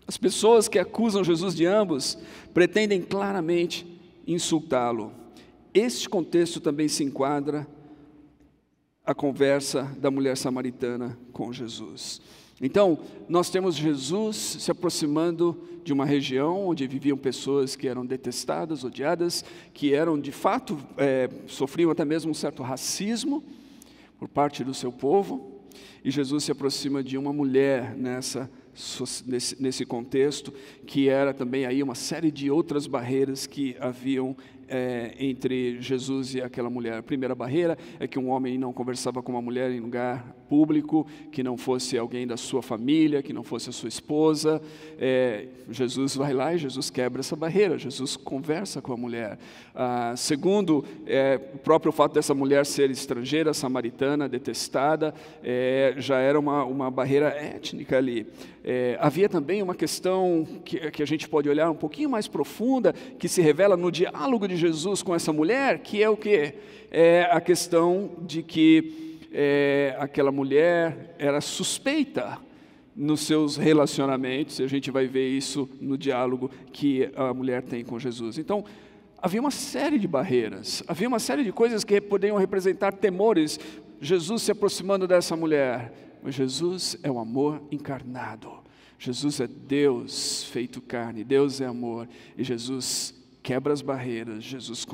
As 0.06 0.18
pessoas 0.18 0.68
que 0.68 0.78
acusam 0.78 1.24
Jesus 1.24 1.56
de 1.56 1.66
ambos 1.66 2.18
pretendem 2.54 3.02
claramente 3.02 3.88
insultá-lo. 4.28 5.14
Este 5.74 6.10
contexto 6.10 6.60
também 6.60 6.90
se 6.90 7.06
enquadra 7.06 7.66
a 9.06 9.16
conversa 9.16 9.84
da 9.98 10.12
mulher 10.12 10.36
samaritana 10.36 11.18
com 11.32 11.54
Jesus. 11.54 12.22
Então, 12.62 13.00
nós 13.28 13.50
temos 13.50 13.76
Jesus 13.76 14.36
se 14.36 14.72
aproximando 14.72 15.58
de 15.84 15.94
uma 15.94 16.06
região 16.06 16.68
onde 16.68 16.86
viviam 16.88 17.18
pessoas 17.18 17.76
que 17.76 17.88
eram 17.88 18.06
detestadas, 18.06 18.84
odiadas, 18.84 19.46
que 19.74 19.94
eram 19.94 20.20
de 20.20 20.32
fato, 20.32 20.78
é, 20.98 21.30
sofriam 21.48 21.90
até 21.90 22.04
mesmo 22.04 22.32
um 22.32 22.34
certo 22.34 22.62
racismo 22.62 23.44
por 24.18 24.28
parte 24.28 24.64
do 24.64 24.74
seu 24.74 24.92
povo, 24.92 25.60
e 26.04 26.12
Jesus 26.12 26.44
se 26.44 26.52
aproxima 26.52 27.02
de 27.02 27.18
uma 27.18 27.32
mulher 27.32 27.96
nessa 27.96 28.50
nesse, 29.26 29.62
nesse 29.62 29.86
contexto, 29.86 30.54
que 30.86 31.10
era 31.10 31.34
também 31.34 31.66
aí 31.66 31.84
uma 31.84 31.96
série 31.96 32.32
de 32.32 32.50
outras 32.50 32.88
barreiras 32.88 33.46
que 33.46 33.76
haviam 33.80 34.36
é, 34.70 35.14
entre 35.20 35.82
Jesus 35.82 36.36
e 36.36 36.42
aquela 36.42 36.70
mulher. 36.70 37.00
A 37.00 37.04
primeira 37.04 37.34
barreira 37.34 37.78
é 38.00 38.08
que 38.08 38.20
um 38.20 38.30
homem 38.30 38.58
não 38.58 38.72
conversava 38.72 39.22
com 39.22 39.32
uma 39.32 39.42
mulher 39.42 39.72
em 39.72 39.80
lugar 39.80 40.36
público, 40.50 41.06
que 41.32 41.44
não 41.44 41.58
fosse 41.58 41.98
alguém 41.98 42.26
da 42.26 42.36
sua 42.36 42.62
família, 42.62 43.22
que 43.22 43.32
não 43.32 43.44
fosse 43.44 43.70
a 43.70 43.74
sua 43.74 43.90
esposa. 43.90 44.62
É, 44.98 45.48
Jesus 45.70 46.16
vai 46.16 46.34
lá 46.34 46.54
e 46.54 46.58
Jesus 46.58 46.90
quebra 46.90 47.20
essa 47.20 47.36
barreira, 47.36 47.78
Jesus 47.78 48.16
conversa 48.16 48.82
com 48.82 48.94
a 48.94 48.98
mulher. 48.98 49.38
Ah, 49.76 50.14
segundo, 50.18 50.84
é, 51.06 51.40
o 51.54 51.58
próprio 51.60 51.92
fato 51.92 52.14
dessa 52.14 52.34
mulher 52.34 52.66
ser 52.66 52.90
estrangeira, 52.90 53.54
samaritana, 53.54 54.28
detestada, 54.28 55.14
é, 55.44 55.94
já 55.98 56.18
era 56.20 56.40
uma, 56.40 56.64
uma 56.64 56.90
barreira 56.90 57.28
étnica 57.28 57.98
ali. 57.98 58.26
É, 58.64 58.98
havia 59.00 59.30
também 59.30 59.62
uma 59.62 59.74
questão 59.74 60.46
que, 60.66 60.92
que 60.92 61.02
a 61.02 61.08
gente 61.08 61.30
pode 61.30 61.48
olhar 61.48 61.72
um 61.72 61.76
pouquinho 61.76 62.10
mais 62.10 62.28
profunda, 62.28 62.94
que 63.18 63.28
se 63.28 63.42
revela 63.42 63.78
no 63.78 63.92
diálogo 63.92 64.48
de 64.48 64.56
Jesus 64.60 65.02
com 65.02 65.16
essa 65.16 65.34
mulher, 65.34 65.80
que 65.80 66.04
é 66.04 66.10
o 66.10 66.18
que? 66.18 66.54
É 66.92 67.28
a 67.32 67.42
questão 67.42 68.12
de 68.22 68.44
que 68.44 69.18
é, 69.32 69.96
aquela 70.00 70.32
mulher 70.32 71.16
era 71.18 71.42
suspeita 71.42 72.38
nos 72.96 73.22
seus 73.22 73.56
relacionamentos, 73.56 74.60
e 74.60 74.64
a 74.64 74.68
gente 74.68 74.92
vai 74.92 75.08
ver 75.08 75.30
isso 75.30 75.70
no 75.80 75.98
diálogo 75.98 76.52
que 76.74 77.10
a 77.16 77.34
mulher 77.34 77.64
tem 77.64 77.84
com 77.84 77.98
Jesus. 77.98 78.38
Então, 78.38 78.66
havia 79.18 79.40
uma 79.40 79.52
série 79.52 79.98
de 79.98 80.08
barreiras, 80.08 80.84
havia 80.88 81.08
uma 81.08 81.20
série 81.20 81.44
de 81.44 81.52
coisas 81.52 81.84
que 81.84 82.02
poderiam 82.02 82.38
representar 82.38 82.92
temores. 82.92 83.60
Jesus 84.02 84.42
se 84.42 84.52
aproximando 84.52 85.08
dessa 85.08 85.36
mulher, 85.36 85.94
mas 86.22 86.36
Jesus 86.36 86.98
é 87.02 87.10
o 87.10 87.20
amor 87.20 87.62
encarnado. 87.72 88.52
Jesus 88.98 89.40
é 89.40 89.48
Deus 89.48 90.44
feito 90.44 90.82
carne, 90.82 91.24
Deus 91.24 91.62
é 91.62 91.66
amor, 91.66 92.08
e 92.38 92.44
Jesus 92.44 93.14
quebra 93.42 93.74
as 93.74 93.82
barreiras, 93.82 94.44
Jesus 94.44 94.86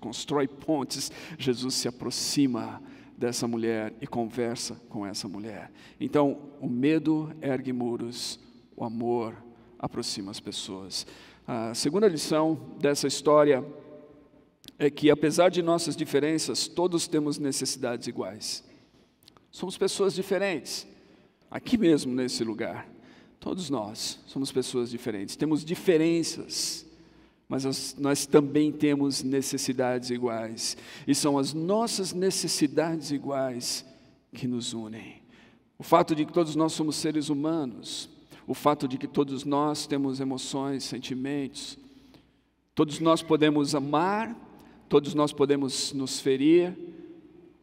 constrói 0.00 0.46
pontes, 0.46 1.10
Jesus 1.38 1.74
se 1.74 1.88
aproxima 1.88 2.82
dessa 3.16 3.46
mulher 3.46 3.94
e 4.00 4.06
conversa 4.06 4.74
com 4.88 5.06
essa 5.06 5.28
mulher. 5.28 5.70
Então, 6.00 6.50
o 6.60 6.68
medo 6.68 7.34
ergue 7.40 7.72
muros, 7.72 8.38
o 8.76 8.84
amor 8.84 9.36
aproxima 9.78 10.30
as 10.30 10.40
pessoas. 10.40 11.06
A 11.46 11.74
segunda 11.74 12.08
lição 12.08 12.58
dessa 12.80 13.06
história 13.06 13.64
é 14.78 14.90
que, 14.90 15.10
apesar 15.10 15.50
de 15.50 15.62
nossas 15.62 15.96
diferenças, 15.96 16.66
todos 16.66 17.06
temos 17.06 17.38
necessidades 17.38 18.06
iguais. 18.06 18.64
Somos 19.50 19.78
pessoas 19.78 20.14
diferentes, 20.14 20.86
aqui 21.50 21.78
mesmo 21.78 22.12
nesse 22.12 22.42
lugar. 22.42 22.88
Todos 23.38 23.70
nós 23.70 24.18
somos 24.26 24.50
pessoas 24.50 24.90
diferentes, 24.90 25.36
temos 25.36 25.64
diferenças 25.64 26.84
mas 27.54 27.94
nós 27.96 28.26
também 28.26 28.72
temos 28.72 29.22
necessidades 29.22 30.10
iguais, 30.10 30.76
e 31.06 31.14
são 31.14 31.38
as 31.38 31.54
nossas 31.54 32.12
necessidades 32.12 33.12
iguais 33.12 33.86
que 34.32 34.48
nos 34.48 34.72
unem. 34.72 35.22
O 35.78 35.84
fato 35.84 36.16
de 36.16 36.24
que 36.24 36.32
todos 36.32 36.56
nós 36.56 36.72
somos 36.72 36.96
seres 36.96 37.28
humanos, 37.28 38.08
o 38.44 38.54
fato 38.54 38.88
de 38.88 38.98
que 38.98 39.06
todos 39.06 39.44
nós 39.44 39.86
temos 39.86 40.18
emoções, 40.18 40.82
sentimentos, 40.82 41.78
todos 42.74 42.98
nós 42.98 43.22
podemos 43.22 43.72
amar, 43.72 44.36
todos 44.88 45.14
nós 45.14 45.32
podemos 45.32 45.92
nos 45.92 46.18
ferir, 46.18 46.76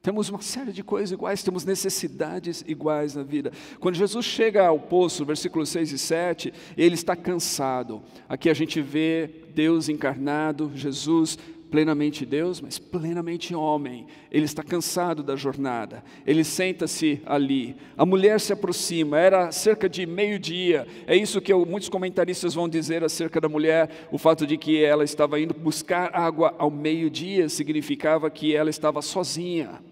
temos 0.01 0.29
uma 0.29 0.41
série 0.41 0.71
de 0.71 0.83
coisas 0.83 1.11
iguais, 1.11 1.43
temos 1.43 1.63
necessidades 1.63 2.63
iguais 2.67 3.15
na 3.15 3.21
vida. 3.21 3.51
Quando 3.79 3.95
Jesus 3.95 4.25
chega 4.25 4.65
ao 4.65 4.79
poço, 4.79 5.23
versículos 5.23 5.69
6 5.69 5.91
e 5.91 5.97
7, 5.99 6.53
ele 6.75 6.95
está 6.95 7.15
cansado. 7.15 8.01
Aqui 8.27 8.49
a 8.49 8.53
gente 8.53 8.81
vê 8.81 9.29
Deus 9.53 9.89
encarnado, 9.89 10.71
Jesus 10.73 11.37
plenamente 11.69 12.25
Deus, 12.25 12.59
mas 12.59 12.77
plenamente 12.77 13.55
homem. 13.55 14.05
Ele 14.29 14.43
está 14.43 14.61
cansado 14.61 15.23
da 15.23 15.37
jornada. 15.37 16.03
Ele 16.27 16.43
senta-se 16.43 17.21
ali. 17.25 17.77
A 17.97 18.05
mulher 18.05 18.41
se 18.41 18.51
aproxima. 18.51 19.17
Era 19.17 19.51
cerca 19.53 19.87
de 19.87 20.05
meio-dia. 20.05 20.85
É 21.07 21.15
isso 21.15 21.39
que 21.39 21.53
eu, 21.53 21.65
muitos 21.65 21.87
comentaristas 21.87 22.53
vão 22.53 22.67
dizer 22.67 23.05
acerca 23.05 23.39
da 23.39 23.47
mulher. 23.47 24.09
O 24.11 24.17
fato 24.17 24.45
de 24.45 24.57
que 24.57 24.83
ela 24.83 25.05
estava 25.05 25.39
indo 25.39 25.53
buscar 25.53 26.13
água 26.13 26.53
ao 26.57 26.69
meio-dia 26.69 27.47
significava 27.47 28.29
que 28.29 28.53
ela 28.53 28.69
estava 28.69 29.01
sozinha 29.01 29.90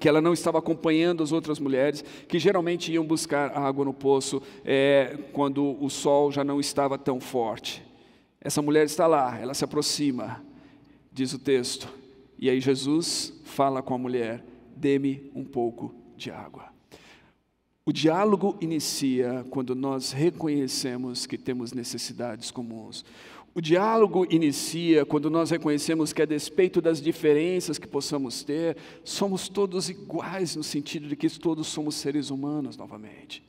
que 0.00 0.08
ela 0.08 0.20
não 0.20 0.32
estava 0.32 0.58
acompanhando 0.58 1.22
as 1.22 1.30
outras 1.30 1.60
mulheres, 1.60 2.02
que 2.26 2.38
geralmente 2.38 2.90
iam 2.90 3.04
buscar 3.04 3.56
água 3.56 3.84
no 3.84 3.92
poço 3.92 4.42
é, 4.64 5.18
quando 5.32 5.76
o 5.78 5.90
sol 5.90 6.32
já 6.32 6.42
não 6.42 6.58
estava 6.58 6.96
tão 6.96 7.20
forte. 7.20 7.84
Essa 8.40 8.62
mulher 8.62 8.86
está 8.86 9.06
lá, 9.06 9.38
ela 9.38 9.52
se 9.52 9.62
aproxima, 9.62 10.42
diz 11.12 11.34
o 11.34 11.38
texto, 11.38 11.86
e 12.38 12.48
aí 12.48 12.58
Jesus 12.58 13.38
fala 13.44 13.82
com 13.82 13.92
a 13.92 13.98
mulher: 13.98 14.42
dê-me 14.74 15.30
um 15.34 15.44
pouco 15.44 15.94
de 16.16 16.30
água. 16.30 16.70
O 17.84 17.92
diálogo 17.92 18.56
inicia 18.60 19.44
quando 19.50 19.74
nós 19.74 20.12
reconhecemos 20.12 21.26
que 21.26 21.36
temos 21.36 21.72
necessidades 21.72 22.50
comuns. 22.50 23.04
O 23.52 23.60
diálogo 23.60 24.26
inicia 24.30 25.04
quando 25.04 25.28
nós 25.28 25.50
reconhecemos 25.50 26.12
que, 26.12 26.22
a 26.22 26.26
despeito 26.26 26.80
das 26.80 27.00
diferenças 27.00 27.78
que 27.78 27.86
possamos 27.86 28.44
ter, 28.44 28.76
somos 29.02 29.48
todos 29.48 29.88
iguais 29.88 30.54
no 30.54 30.62
sentido 30.62 31.08
de 31.08 31.16
que 31.16 31.28
todos 31.38 31.66
somos 31.66 31.96
seres 31.96 32.30
humanos 32.30 32.76
novamente. 32.76 33.42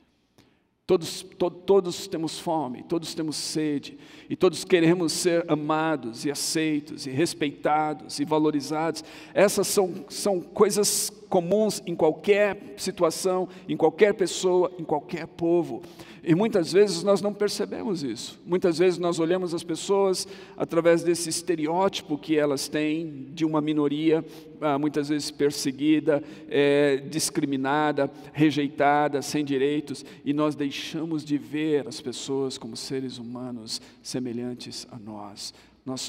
Todos, 0.84 1.22
to, 1.22 1.48
todos 1.48 2.08
temos 2.08 2.40
fome, 2.40 2.82
todos 2.82 3.14
temos 3.14 3.36
sede, 3.36 3.96
e 4.28 4.34
todos 4.34 4.64
queremos 4.64 5.12
ser 5.12 5.44
amados 5.48 6.24
e 6.24 6.30
aceitos, 6.30 7.06
e 7.06 7.10
respeitados 7.10 8.18
e 8.18 8.24
valorizados. 8.24 9.04
Essas 9.32 9.68
são, 9.68 10.04
são 10.08 10.40
coisas 10.40 11.08
comuns 11.32 11.82
em 11.86 11.96
qualquer 11.96 12.74
situação, 12.76 13.48
em 13.66 13.74
qualquer 13.74 14.12
pessoa, 14.12 14.70
em 14.78 14.84
qualquer 14.84 15.26
povo. 15.26 15.80
E 16.22 16.34
muitas 16.34 16.70
vezes 16.70 17.02
nós 17.02 17.22
não 17.22 17.32
percebemos 17.32 18.02
isso. 18.02 18.38
Muitas 18.44 18.76
vezes 18.76 18.98
nós 18.98 19.18
olhamos 19.18 19.54
as 19.54 19.64
pessoas 19.64 20.28
através 20.58 21.02
desse 21.02 21.30
estereótipo 21.30 22.18
que 22.18 22.36
elas 22.36 22.68
têm 22.68 23.28
de 23.32 23.46
uma 23.46 23.62
minoria, 23.62 24.22
ah, 24.60 24.78
muitas 24.78 25.08
vezes 25.08 25.30
perseguida, 25.30 26.22
é, 26.50 26.98
discriminada, 27.08 28.10
rejeitada, 28.34 29.22
sem 29.22 29.42
direitos, 29.42 30.04
e 30.26 30.34
nós 30.34 30.54
deixamos 30.54 31.24
de 31.24 31.38
ver 31.38 31.88
as 31.88 31.98
pessoas 31.98 32.58
como 32.58 32.76
seres 32.76 33.16
humanos 33.16 33.80
semelhantes 34.02 34.86
a 34.92 34.98
nós. 34.98 35.54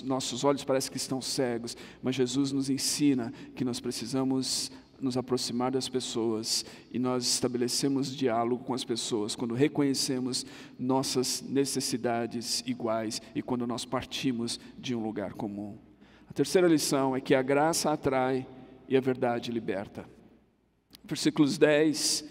nossos 0.03 0.43
olhos 0.43 0.65
parecem 0.65 0.91
que 0.91 0.97
estão 0.97 1.21
cegos, 1.21 1.77
mas 2.01 2.13
Jesus 2.13 2.51
nos 2.51 2.69
ensina 2.69 3.33
que 3.55 3.63
nós 3.63 3.79
precisamos 3.79 4.69
nos 5.03 5.17
aproximar 5.17 5.71
das 5.71 5.89
pessoas 5.89 6.65
e 6.91 6.97
nós 6.97 7.25
estabelecemos 7.25 8.15
diálogo 8.15 8.63
com 8.63 8.73
as 8.73 8.83
pessoas 8.83 9.35
quando 9.35 9.53
reconhecemos 9.53 10.45
nossas 10.79 11.41
necessidades 11.41 12.63
iguais 12.65 13.21
e 13.35 13.41
quando 13.41 13.67
nós 13.67 13.85
partimos 13.85 14.59
de 14.77 14.95
um 14.95 15.03
lugar 15.03 15.33
comum. 15.33 15.77
A 16.29 16.33
terceira 16.33 16.67
lição 16.67 17.15
é 17.15 17.21
que 17.21 17.35
a 17.35 17.41
graça 17.41 17.91
atrai 17.91 18.47
e 18.87 18.95
a 18.95 19.01
verdade 19.01 19.51
liberta. 19.51 20.05
Versículos 21.03 21.57
10 21.57 22.25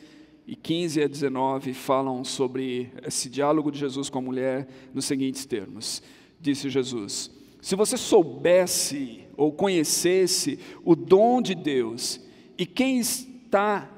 e 0.46 0.56
15 0.56 1.02
a 1.02 1.06
19 1.06 1.74
falam 1.74 2.24
sobre 2.24 2.90
esse 3.06 3.28
diálogo 3.28 3.70
de 3.70 3.78
Jesus 3.78 4.08
com 4.08 4.18
a 4.18 4.22
mulher 4.22 4.66
nos 4.92 5.04
seguintes 5.04 5.44
termos: 5.44 6.02
Disse 6.40 6.68
Jesus: 6.68 7.30
Se 7.60 7.76
você 7.76 7.96
soubesse 7.96 9.24
ou 9.36 9.52
conhecesse 9.52 10.58
o 10.84 10.96
dom 10.96 11.40
de 11.40 11.54
Deus 11.54 12.20
e 12.62 12.66
quem 12.66 13.00
está 13.00 13.90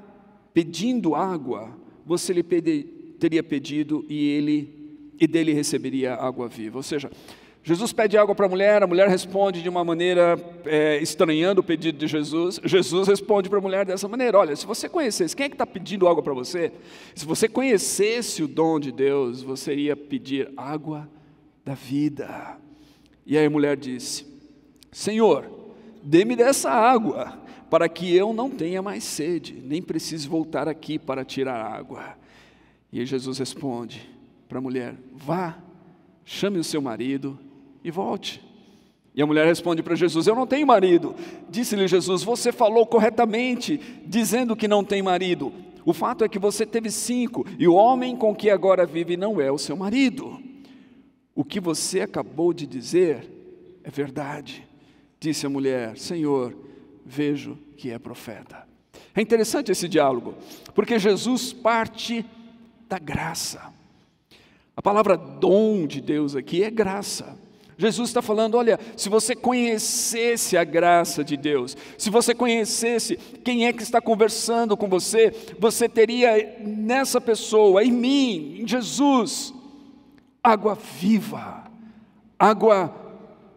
pedindo 0.55 1.15
água, 1.15 1.77
você 2.07 2.33
lhe 2.33 2.43
pedi, 2.43 2.85
teria 3.21 3.43
pedido 3.43 4.07
e 4.09 4.31
ele 4.31 5.03
e 5.21 5.27
dele 5.27 5.53
receberia 5.53 6.15
água 6.15 6.49
viva. 6.49 6.79
Ou 6.79 6.83
seja, 6.83 7.11
Jesus 7.63 7.93
pede 7.93 8.17
água 8.17 8.35
para 8.35 8.47
a 8.47 8.49
mulher, 8.49 8.83
a 8.83 8.87
mulher 8.87 9.07
responde 9.07 9.63
de 9.63 9.69
uma 9.69 9.85
maneira 9.85 10.39
é, 10.65 10.97
estranhando 10.97 11.61
o 11.61 11.63
pedido 11.63 11.99
de 11.99 12.07
Jesus. 12.07 12.59
Jesus 12.65 13.07
responde 13.07 13.51
para 13.51 13.59
a 13.59 13.61
mulher 13.61 13.85
dessa 13.85 14.09
maneira: 14.09 14.39
Olha, 14.39 14.57
se 14.57 14.65
você 14.65 14.89
conhecesse, 14.89 15.37
quem 15.37 15.45
é 15.45 15.49
que 15.51 15.57
está 15.57 15.67
pedindo 15.67 16.09
água 16.09 16.23
para 16.23 16.33
você? 16.33 16.73
Se 17.15 17.27
você 17.27 17.47
conhecesse 17.47 18.43
o 18.43 18.49
dom 18.49 18.81
de 18.81 18.91
Deus, 18.91 19.43
você 19.43 19.73
iria 19.73 19.95
pedir 19.95 20.51
água 20.57 21.07
da 21.63 21.75
vida. 21.75 22.57
E 23.27 23.37
aí 23.37 23.45
a 23.45 23.51
mulher 23.51 23.77
disse: 23.77 24.27
Senhor, 24.91 25.51
dê-me 26.03 26.35
dessa 26.35 26.71
água 26.71 27.44
para 27.71 27.89
que 27.89 28.15
eu 28.15 28.33
não 28.33 28.51
tenha 28.51 28.83
mais 28.83 29.05
sede, 29.05 29.55
nem 29.65 29.83
precise 29.83 30.29
voltar 30.29 30.69
aqui 30.69 30.99
para 30.99 31.25
tirar 31.25 31.61
água. 31.61 32.17
E 32.93 33.05
Jesus 33.05 33.39
responde 33.39 34.09
para 34.49 34.59
a 34.59 34.61
mulher: 34.61 34.95
Vá, 35.13 35.59
chame 36.25 36.59
o 36.59 36.65
seu 36.65 36.81
marido 36.81 37.39
e 37.83 37.91
volte. 37.91 38.43
E 39.15 39.23
a 39.23 39.27
mulher 39.27 39.47
responde 39.47 39.83
para 39.83 39.95
Jesus: 39.95 40.27
Eu 40.27 40.35
não 40.35 40.47
tenho 40.47 40.67
marido. 40.67 41.15
Disse-lhe 41.49 41.87
Jesus: 41.87 42.23
Você 42.23 42.53
falou 42.53 42.87
corretamente, 42.87 43.81
dizendo 44.07 44.57
que 44.57 44.69
não 44.69 44.85
tem 44.85 45.03
marido. 45.03 45.53
O 45.85 45.93
fato 45.93 46.25
é 46.25 46.29
que 46.29 46.39
você 46.39 46.65
teve 46.65 46.91
cinco, 46.91 47.45
e 47.59 47.69
o 47.69 47.75
homem 47.75 48.17
com 48.17 48.35
que 48.35 48.49
agora 48.49 48.87
vive 48.87 49.17
não 49.17 49.41
é 49.41 49.53
o 49.53 49.59
seu 49.59 49.77
marido. 49.77 50.41
O 51.35 51.45
que 51.45 51.61
você 51.61 52.01
acabou 52.01 52.53
de 52.53 52.67
dizer 52.67 53.29
é 53.83 53.91
verdade. 53.91 54.67
Disse 55.21 55.47
a 55.47 55.51
mulher: 55.51 55.97
Senhor, 55.97 56.57
vejo 57.05 57.59
que 57.77 57.91
é 57.91 57.99
profeta. 57.99 58.67
É 59.15 59.21
interessante 59.21 59.71
esse 59.71 59.89
diálogo, 59.89 60.35
porque 60.75 60.99
Jesus 60.99 61.53
parte 61.53 62.25
da 62.89 62.99
graça. 62.99 63.73
A 64.77 64.83
palavra 64.83 65.17
dom 65.17 65.87
de 65.87 66.01
Deus 66.01 66.35
aqui 66.35 66.63
é 66.65 66.71
graça. 66.71 67.39
Jesus 67.77 68.11
está 68.11 68.23
falando: 68.23 68.57
olha, 68.57 68.79
se 68.97 69.09
você 69.09 69.35
conhecesse 69.35 70.57
a 70.57 70.65
graça 70.65 71.23
de 71.25 71.37
Deus, 71.37 71.77
se 71.99 72.11
você 72.11 72.35
conhecesse 72.35 73.17
quem 73.45 73.67
é 73.67 73.73
que 73.73 73.83
está 73.83 74.01
conversando 74.01 74.77
com 74.77 74.89
você, 74.89 75.33
você 75.59 75.89
teria 75.89 76.59
nessa 76.61 77.21
pessoa, 77.21 77.85
em 77.85 77.93
mim, 77.93 78.59
em 78.61 78.69
Jesus, 78.69 79.53
água 80.43 80.75
viva, 80.75 81.65
água 82.39 83.04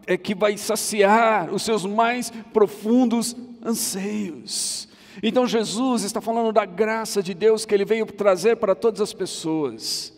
é 0.08 0.16
que 0.16 0.34
vai 0.34 0.56
saciar 0.56 1.52
os 1.52 1.62
seus 1.62 1.84
mais 1.84 2.30
profundos 2.52 3.36
anseios. 3.62 4.88
Então 5.22 5.46
Jesus 5.46 6.02
está 6.02 6.20
falando 6.20 6.50
da 6.50 6.64
graça 6.64 7.22
de 7.22 7.34
Deus 7.34 7.66
que 7.66 7.74
ele 7.74 7.84
veio 7.84 8.06
trazer 8.06 8.56
para 8.56 8.74
todas 8.74 9.02
as 9.02 9.12
pessoas. 9.12 10.16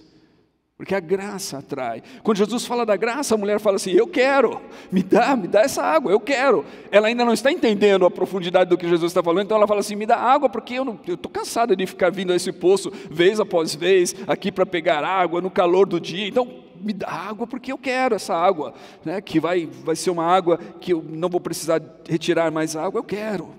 Porque 0.77 0.95
a 0.95 1.01
graça 1.01 1.59
atrai. 1.59 2.03
Quando 2.23 2.39
Jesus 2.39 2.65
fala 2.65 2.87
da 2.87 2.97
graça, 2.97 3.35
a 3.35 3.39
mulher 3.39 3.61
fala 3.61 3.77
assim: 3.77 3.91
Eu 3.91 4.07
quero, 4.07 4.63
me 4.91 5.03
dá, 5.03 5.37
me 5.37 5.47
dá 5.47 5.61
essa 5.61 5.83
água, 5.83 6.11
eu 6.11 6.21
quero. 6.21 6.65
Ela 6.91 7.09
ainda 7.09 7.23
não 7.23 7.35
está 7.35 7.53
entendendo 7.53 8.07
a 8.07 8.11
profundidade 8.11 8.71
do 8.71 8.79
que 8.79 8.89
Jesus 8.89 9.11
está 9.11 9.23
falando, 9.23 9.45
então 9.45 9.59
ela 9.59 9.67
fala 9.67 9.81
assim: 9.81 9.95
Me 9.95 10.07
dá 10.07 10.17
água, 10.17 10.49
porque 10.49 10.75
eu 10.79 10.99
estou 11.07 11.31
cansada 11.31 11.77
de 11.77 11.85
ficar 11.87 12.11
vindo 12.11 12.33
a 12.33 12.37
esse 12.37 12.51
poço 12.51 12.91
vez 13.11 13.39
após 13.39 13.75
vez, 13.75 14.15
aqui 14.27 14.51
para 14.51 14.65
pegar 14.65 15.05
água 15.05 15.43
no 15.43 15.51
calor 15.51 15.87
do 15.87 16.01
dia. 16.01 16.27
Então, 16.27 16.70
me 16.81 16.93
dá 16.93 17.09
água 17.09 17.47
porque 17.47 17.73
eu 17.73 17.79
quero 17.79 18.15
essa 18.15 18.35
água, 18.35 18.75
né, 19.05 19.21
que 19.21 19.39
vai, 19.39 19.67
vai 19.67 19.97
ser 19.97 20.11
uma 20.11 20.25
água 20.25 20.59
que 20.59 20.93
eu 20.93 21.03
não 21.03 21.29
vou 21.29 21.41
precisar 21.41 21.81
retirar 22.09 22.51
mais 22.51 22.75
água, 22.75 22.99
eu 22.99 23.05
quero. 23.05 23.55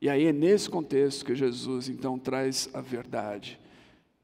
E 0.00 0.08
aí 0.08 0.26
é 0.26 0.32
nesse 0.32 0.68
contexto 0.68 1.24
que 1.24 1.34
Jesus 1.34 1.88
então 1.88 2.18
traz 2.18 2.68
a 2.74 2.80
verdade. 2.80 3.58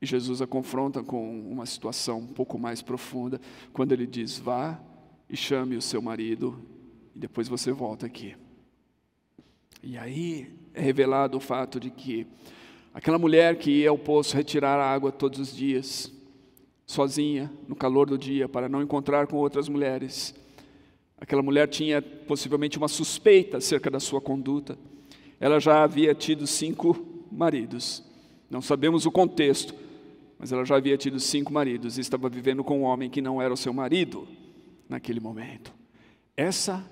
E 0.00 0.06
Jesus 0.06 0.42
a 0.42 0.46
confronta 0.46 1.02
com 1.02 1.40
uma 1.48 1.64
situação 1.64 2.18
um 2.18 2.26
pouco 2.26 2.58
mais 2.58 2.82
profunda, 2.82 3.40
quando 3.72 3.92
ele 3.92 4.06
diz: 4.06 4.38
vá 4.38 4.78
e 5.30 5.36
chame 5.36 5.76
o 5.76 5.82
seu 5.82 6.02
marido, 6.02 6.60
e 7.14 7.18
depois 7.18 7.48
você 7.48 7.72
volta 7.72 8.04
aqui. 8.04 8.36
E 9.82 9.96
aí 9.96 10.52
é 10.74 10.80
revelado 10.80 11.38
o 11.38 11.40
fato 11.40 11.80
de 11.80 11.90
que 11.90 12.26
aquela 12.92 13.18
mulher 13.18 13.56
que 13.56 13.70
ia 13.70 13.90
ao 13.90 13.98
poço 13.98 14.36
retirar 14.36 14.78
a 14.78 14.92
água 14.92 15.10
todos 15.10 15.38
os 15.38 15.56
dias, 15.56 16.12
sozinha, 16.92 17.50
no 17.66 17.74
calor 17.74 18.08
do 18.08 18.18
dia, 18.18 18.48
para 18.48 18.68
não 18.68 18.82
encontrar 18.82 19.26
com 19.26 19.36
outras 19.36 19.68
mulheres. 19.68 20.34
Aquela 21.18 21.42
mulher 21.42 21.66
tinha 21.68 22.02
possivelmente 22.02 22.76
uma 22.76 22.88
suspeita 22.88 23.56
acerca 23.56 23.90
da 23.90 23.98
sua 23.98 24.20
conduta. 24.20 24.78
Ela 25.40 25.58
já 25.58 25.82
havia 25.82 26.14
tido 26.14 26.46
cinco 26.46 27.26
maridos. 27.30 28.04
Não 28.50 28.60
sabemos 28.60 29.06
o 29.06 29.10
contexto, 29.10 29.74
mas 30.38 30.52
ela 30.52 30.64
já 30.64 30.76
havia 30.76 30.96
tido 30.98 31.18
cinco 31.18 31.52
maridos 31.52 31.96
e 31.96 32.02
estava 32.02 32.28
vivendo 32.28 32.62
com 32.62 32.80
um 32.80 32.84
homem 32.84 33.08
que 33.08 33.22
não 33.22 33.40
era 33.40 33.54
o 33.54 33.56
seu 33.56 33.72
marido 33.72 34.28
naquele 34.88 35.20
momento. 35.20 35.72
Essa 36.36 36.84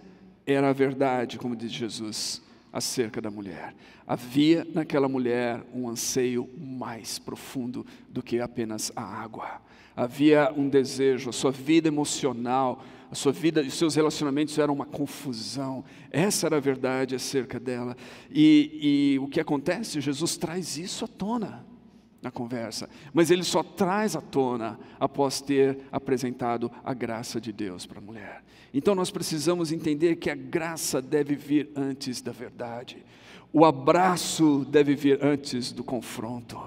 era 0.46 0.70
a 0.70 0.72
verdade, 0.72 1.38
como 1.38 1.54
diz 1.54 1.70
Jesus, 1.70 2.42
acerca 2.72 3.20
da 3.20 3.30
mulher. 3.30 3.74
Havia 4.06 4.66
naquela 4.72 5.08
mulher 5.08 5.62
um 5.74 5.88
anseio 5.88 6.48
mais 6.56 7.18
profundo 7.18 7.84
do 8.08 8.22
que 8.22 8.40
apenas 8.40 8.90
a 8.96 9.02
água 9.02 9.60
havia 9.96 10.52
um 10.56 10.68
desejo, 10.68 11.30
a 11.30 11.32
sua 11.32 11.50
vida 11.50 11.88
emocional, 11.88 12.82
a 13.10 13.14
sua 13.14 13.32
vida, 13.32 13.60
os 13.60 13.74
seus 13.74 13.96
relacionamentos 13.96 14.56
eram 14.58 14.72
uma 14.72 14.86
confusão. 14.86 15.84
Essa 16.10 16.46
era 16.46 16.56
a 16.56 16.60
verdade 16.60 17.14
acerca 17.14 17.58
dela. 17.58 17.96
E, 18.30 19.14
e 19.14 19.18
o 19.18 19.26
que 19.26 19.40
acontece? 19.40 20.00
Jesus 20.00 20.36
traz 20.36 20.76
isso 20.76 21.04
à 21.04 21.08
tona 21.08 21.66
na 22.22 22.30
conversa, 22.30 22.88
mas 23.14 23.30
ele 23.30 23.42
só 23.42 23.62
traz 23.62 24.14
à 24.14 24.20
tona 24.20 24.78
após 24.98 25.40
ter 25.40 25.78
apresentado 25.90 26.70
a 26.84 26.92
graça 26.92 27.40
de 27.40 27.50
Deus 27.50 27.86
para 27.86 27.98
a 27.98 28.02
mulher. 28.02 28.44
Então 28.74 28.94
nós 28.94 29.10
precisamos 29.10 29.72
entender 29.72 30.16
que 30.16 30.30
a 30.30 30.34
graça 30.34 31.00
deve 31.00 31.34
vir 31.34 31.70
antes 31.74 32.20
da 32.20 32.30
verdade, 32.30 33.04
o 33.52 33.64
abraço 33.64 34.66
deve 34.68 34.94
vir 34.94 35.24
antes 35.24 35.72
do 35.72 35.82
confronto. 35.82 36.58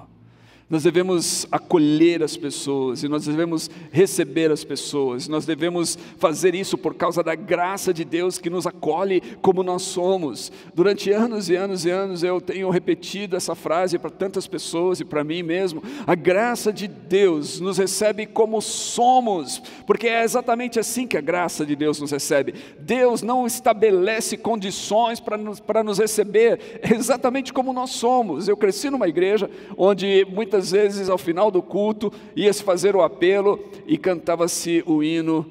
Nós 0.69 0.83
devemos 0.83 1.45
acolher 1.51 2.23
as 2.23 2.37
pessoas 2.37 3.03
e 3.03 3.07
nós 3.07 3.25
devemos 3.25 3.69
receber 3.91 4.51
as 4.51 4.63
pessoas. 4.63 5.27
Nós 5.27 5.45
devemos 5.45 5.97
fazer 6.17 6.55
isso 6.55 6.77
por 6.77 6.95
causa 6.95 7.21
da 7.21 7.35
graça 7.35 7.93
de 7.93 8.03
Deus 8.03 8.37
que 8.37 8.49
nos 8.49 8.65
acolhe 8.65 9.21
como 9.41 9.61
nós 9.61 9.83
somos. 9.83 10.51
Durante 10.73 11.11
anos 11.11 11.49
e 11.49 11.55
anos 11.55 11.85
e 11.85 11.89
anos 11.89 12.23
eu 12.23 12.39
tenho 12.39 12.69
repetido 12.69 13.35
essa 13.35 13.53
frase 13.55 13.99
para 13.99 14.09
tantas 14.09 14.47
pessoas 14.47 14.99
e 14.99 15.05
para 15.05 15.23
mim 15.23 15.43
mesmo. 15.43 15.83
A 16.07 16.15
graça 16.15 16.71
de 16.71 16.87
Deus 16.87 17.59
nos 17.59 17.77
recebe 17.77 18.25
como 18.25 18.61
somos, 18.61 19.61
porque 19.85 20.07
é 20.07 20.23
exatamente 20.23 20.79
assim 20.79 21.05
que 21.05 21.17
a 21.17 21.21
graça 21.21 21.65
de 21.65 21.75
Deus 21.75 21.99
nos 21.99 22.11
recebe. 22.11 22.55
Deus 22.79 23.21
não 23.21 23.45
estabelece 23.45 24.37
condições 24.37 25.19
para 25.19 25.37
nos, 25.37 25.59
para 25.59 25.83
nos 25.83 25.99
receber, 25.99 26.79
é 26.81 26.93
exatamente 26.95 27.51
como 27.51 27.73
nós 27.73 27.91
somos. 27.91 28.47
Eu 28.47 28.57
cresci 28.57 28.89
numa 28.89 29.07
igreja 29.07 29.49
onde 29.77 30.25
muitas 30.29 30.52
muitas 30.53 30.69
vezes 30.69 31.09
ao 31.09 31.17
final 31.17 31.49
do 31.49 31.63
culto 31.63 32.13
ia-se 32.35 32.61
fazer 32.61 32.95
o 32.95 33.01
apelo 33.01 33.59
e 33.87 33.97
cantava-se 33.97 34.83
o 34.85 35.01
hino 35.01 35.45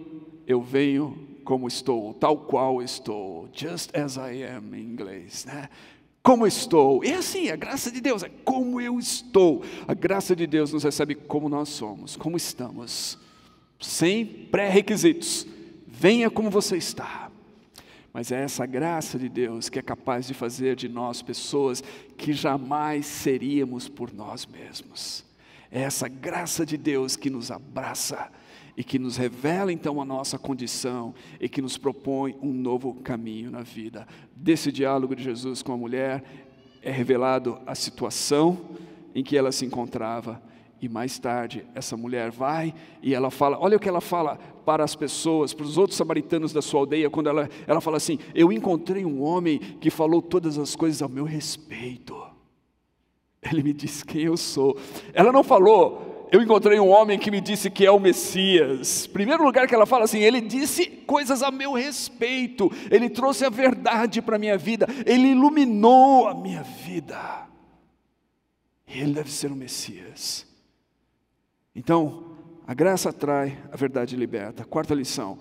Eu 0.47 0.62
venho 0.62 1.19
como 1.45 1.67
estou, 1.67 2.15
tal 2.15 2.37
qual 2.37 2.81
estou, 2.81 3.49
just 3.53 3.91
as 3.97 4.17
I 4.17 4.45
am 4.45 4.73
em 4.77 4.81
inglês, 4.81 5.45
né? 5.45 5.69
Como 6.23 6.47
estou? 6.47 7.05
E 7.05 7.12
assim, 7.12 7.51
a 7.51 7.57
graça 7.57 7.91
de 7.91 8.01
Deus 8.01 8.23
é 8.23 8.31
como 8.45 8.81
eu 8.81 8.97
estou. 8.97 9.65
A 9.88 9.95
graça 9.95 10.37
de 10.37 10.47
Deus 10.47 10.73
nos 10.73 10.85
recebe 10.85 11.17
como 11.17 11.49
nós 11.49 11.69
somos, 11.69 12.15
como 12.15 12.37
estamos, 12.37 13.19
sem 13.81 14.25
pré-requisitos. 14.25 15.45
Venha 15.85 16.31
como 16.31 16.49
você 16.49 16.77
está. 16.77 17.22
Mas 18.12 18.31
é 18.31 18.42
essa 18.42 18.66
graça 18.66 19.18
de 19.18 19.29
Deus 19.29 19.68
que 19.68 19.79
é 19.79 19.83
capaz 19.83 20.27
de 20.27 20.35
fazer 20.35 20.77
de 20.77 20.88
nós 20.88 21.22
pessoas 21.22 21.83
que 22.16 22.33
jamais 22.33 23.07
seríamos 23.07 23.88
por 23.88 24.12
nós 24.12 24.46
mesmos. 24.46 25.25
É 25.70 25.81
essa 25.81 26.09
graça 26.09 26.66
de 26.66 26.77
Deus 26.77 27.16
que 27.16 27.31
nos 27.31 27.51
abraça 27.51 28.31
e 28.77 28.85
que 28.85 28.98
nos 28.98 29.16
revela 29.16 29.72
então 29.72 30.01
a 30.01 30.05
nossa 30.05 30.38
condição 30.38 31.14
e 31.40 31.48
que 31.48 31.62
nos 31.62 31.79
propõe 31.79 32.37
um 32.42 32.53
novo 32.53 32.94
caminho 32.94 33.51
na 33.51 33.62
vida. 33.62 34.07
Desse 34.37 34.70
diálogo 34.70 35.16
de 35.16 35.22
Jesus 35.22 35.62
com 35.62 35.72
a 35.72 35.77
mulher 35.77 36.22
é 36.83 36.90
revelado 36.90 37.59
a 37.66 37.75
situação 37.75 38.61
em 39.14 39.22
que 39.22 39.37
ela 39.37 39.53
se 39.53 39.64
encontrava 39.64 40.42
e 40.83 40.88
mais 40.88 41.16
tarde, 41.16 41.64
essa 41.77 41.97
mulher 41.97 42.33
vai 42.33 42.75
e 43.01 43.14
ela 43.14 43.31
fala: 43.31 43.57
olha 43.57 43.77
o 43.77 43.81
que 43.81 43.88
ela 43.88 44.01
fala 44.01 44.37
para 44.64 44.83
as 44.83 44.97
pessoas, 44.97 45.55
para 45.55 45.64
os 45.64 45.79
outros 45.79 45.97
samaritanos 45.97 46.53
da 46.53 46.61
sua 46.61 46.81
aldeia, 46.81 47.09
quando 47.09 47.29
ela, 47.29 47.49
ela 47.68 47.81
fala 47.81 47.99
assim: 47.99 48.18
Eu 48.35 48.53
encontrei 48.53 49.05
um 49.05 49.23
homem 49.23 49.61
que 49.61 49.90
falou 49.90 50.21
todas 50.21 50.59
as 50.59 50.75
coisas 50.75 51.01
ao 51.01 51.09
meu 51.09 51.23
respeito. 51.23 52.21
Ele 53.40 53.62
me 53.62 53.73
disse 53.73 54.05
quem 54.05 54.23
eu 54.23 54.37
sou. 54.37 54.77
Ela 55.14 55.33
não 55.33 55.45
falou, 55.45 56.29
eu 56.33 56.40
encontrei 56.42 56.81
um 56.81 56.88
homem 56.88 57.18
que 57.18 57.31
me 57.31 57.40
disse 57.40 57.71
que 57.71 57.87
é 57.87 57.90
o 57.90 58.01
Messias. 58.01 59.07
Primeiro 59.07 59.45
lugar 59.45 59.68
que 59.68 59.75
ela 59.75 59.87
fala 59.87 60.05
assim, 60.05 60.21
ele 60.21 60.40
disse 60.40 60.87
coisas 60.87 61.42
a 61.42 61.51
meu 61.51 61.73
respeito, 61.73 62.71
ele 62.90 63.11
trouxe 63.11 63.45
a 63.45 63.51
verdade 63.51 64.23
para 64.23 64.37
a 64.37 64.38
minha 64.38 64.57
vida, 64.57 64.87
ele 65.07 65.29
iluminou 65.29 66.29
a 66.29 66.35
minha 66.35 66.62
vida. 66.62 67.49
E 68.87 69.01
ele 69.01 69.12
deve 69.12 69.31
ser 69.31 69.51
o 69.51 69.57
Messias. 69.57 70.52
Então, 71.75 72.25
a 72.67 72.75
graça 72.75 73.09
atrai, 73.09 73.59
a 73.73 73.77
verdade 73.77 74.17
liberta. 74.17 74.65
Quarta 74.65 74.95
lição: 74.95 75.39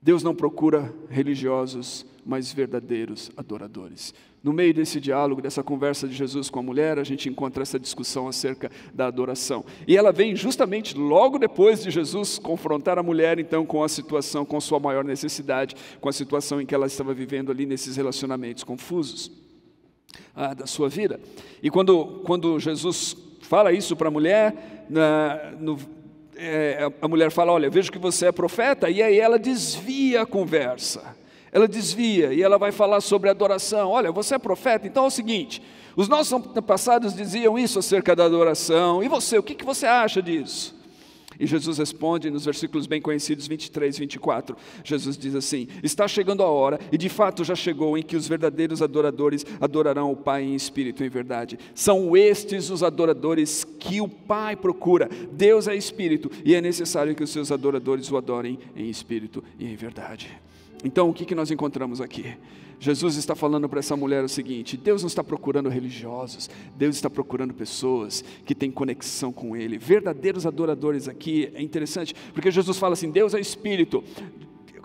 Deus 0.00 0.22
não 0.22 0.34
procura 0.34 0.94
religiosos, 1.10 2.06
mas 2.24 2.52
verdadeiros 2.52 3.30
adoradores. 3.36 4.14
No 4.42 4.52
meio 4.52 4.74
desse 4.74 5.00
diálogo, 5.00 5.40
dessa 5.40 5.62
conversa 5.62 6.08
de 6.08 6.14
Jesus 6.14 6.50
com 6.50 6.58
a 6.58 6.62
mulher, 6.62 6.98
a 6.98 7.04
gente 7.04 7.28
encontra 7.28 7.62
essa 7.62 7.78
discussão 7.78 8.26
acerca 8.26 8.70
da 8.92 9.06
adoração. 9.06 9.64
E 9.86 9.96
ela 9.96 10.10
vem 10.10 10.34
justamente 10.34 10.96
logo 10.96 11.38
depois 11.38 11.82
de 11.82 11.90
Jesus 11.90 12.38
confrontar 12.40 12.98
a 12.98 13.02
mulher, 13.02 13.38
então, 13.38 13.64
com 13.64 13.84
a 13.84 13.88
situação, 13.88 14.44
com 14.44 14.60
sua 14.60 14.80
maior 14.80 15.04
necessidade, 15.04 15.76
com 16.00 16.08
a 16.08 16.12
situação 16.12 16.60
em 16.60 16.66
que 16.66 16.74
ela 16.74 16.86
estava 16.86 17.14
vivendo 17.14 17.52
ali 17.52 17.66
nesses 17.66 17.96
relacionamentos 17.96 18.64
confusos 18.64 19.30
ah, 20.34 20.54
da 20.54 20.66
sua 20.66 20.88
vida. 20.88 21.20
E 21.62 21.70
quando, 21.70 22.22
quando 22.24 22.58
Jesus 22.58 23.16
fala 23.52 23.70
isso 23.70 23.94
para 23.94 24.08
a 24.08 24.10
mulher, 24.10 24.86
na, 24.88 25.52
no, 25.60 25.78
é, 26.38 26.90
a 27.02 27.06
mulher 27.06 27.30
fala: 27.30 27.52
Olha, 27.52 27.68
vejo 27.68 27.92
que 27.92 27.98
você 27.98 28.28
é 28.28 28.32
profeta, 28.32 28.88
e 28.88 29.02
aí 29.02 29.20
ela 29.20 29.38
desvia 29.38 30.22
a 30.22 30.26
conversa. 30.26 31.14
Ela 31.52 31.68
desvia 31.68 32.32
e 32.32 32.42
ela 32.42 32.56
vai 32.56 32.72
falar 32.72 33.02
sobre 33.02 33.28
adoração. 33.28 33.90
Olha, 33.90 34.10
você 34.10 34.36
é 34.36 34.38
profeta, 34.38 34.86
então 34.86 35.04
é 35.04 35.08
o 35.08 35.10
seguinte: 35.10 35.62
os 35.94 36.08
nossos 36.08 36.32
antepassados 36.32 37.14
diziam 37.14 37.58
isso 37.58 37.78
acerca 37.78 38.16
da 38.16 38.24
adoração, 38.24 39.02
e 39.02 39.08
você, 39.08 39.36
o 39.36 39.42
que, 39.42 39.54
que 39.54 39.66
você 39.66 39.84
acha 39.84 40.22
disso? 40.22 40.74
E 41.42 41.46
Jesus 41.46 41.76
responde 41.76 42.30
nos 42.30 42.44
versículos 42.44 42.86
bem 42.86 43.02
conhecidos 43.02 43.48
23 43.48 43.96
e 43.96 43.98
24. 43.98 44.56
Jesus 44.84 45.18
diz 45.18 45.34
assim: 45.34 45.66
Está 45.82 46.06
chegando 46.06 46.40
a 46.40 46.46
hora, 46.46 46.78
e 46.92 46.96
de 46.96 47.08
fato 47.08 47.42
já 47.42 47.56
chegou, 47.56 47.98
em 47.98 48.02
que 48.02 48.14
os 48.14 48.28
verdadeiros 48.28 48.80
adoradores 48.80 49.44
adorarão 49.60 50.12
o 50.12 50.16
Pai 50.16 50.44
em 50.44 50.54
espírito 50.54 51.02
e 51.02 51.06
em 51.06 51.10
verdade. 51.10 51.58
São 51.74 52.16
estes 52.16 52.70
os 52.70 52.84
adoradores 52.84 53.64
que 53.64 54.00
o 54.00 54.06
Pai 54.06 54.54
procura. 54.54 55.10
Deus 55.32 55.66
é 55.66 55.74
espírito, 55.74 56.30
e 56.44 56.54
é 56.54 56.60
necessário 56.60 57.12
que 57.12 57.24
os 57.24 57.30
seus 57.30 57.50
adoradores 57.50 58.08
o 58.08 58.16
adorem 58.16 58.56
em 58.76 58.88
espírito 58.88 59.42
e 59.58 59.66
em 59.66 59.74
verdade. 59.74 60.30
Então, 60.84 61.10
o 61.10 61.12
que, 61.12 61.24
que 61.24 61.34
nós 61.34 61.50
encontramos 61.50 62.00
aqui? 62.00 62.36
Jesus 62.82 63.16
está 63.16 63.36
falando 63.36 63.68
para 63.68 63.78
essa 63.78 63.96
mulher 63.96 64.24
o 64.24 64.28
seguinte: 64.28 64.76
Deus 64.76 65.02
não 65.02 65.06
está 65.06 65.22
procurando 65.22 65.68
religiosos, 65.68 66.50
Deus 66.74 66.96
está 66.96 67.08
procurando 67.08 67.54
pessoas 67.54 68.24
que 68.44 68.56
têm 68.56 68.72
conexão 68.72 69.32
com 69.32 69.56
Ele, 69.56 69.78
verdadeiros 69.78 70.44
adoradores 70.46 71.06
aqui. 71.06 71.48
É 71.54 71.62
interessante, 71.62 72.12
porque 72.34 72.50
Jesus 72.50 72.76
fala 72.76 72.94
assim: 72.94 73.08
Deus 73.08 73.34
é 73.34 73.40
Espírito. 73.40 74.02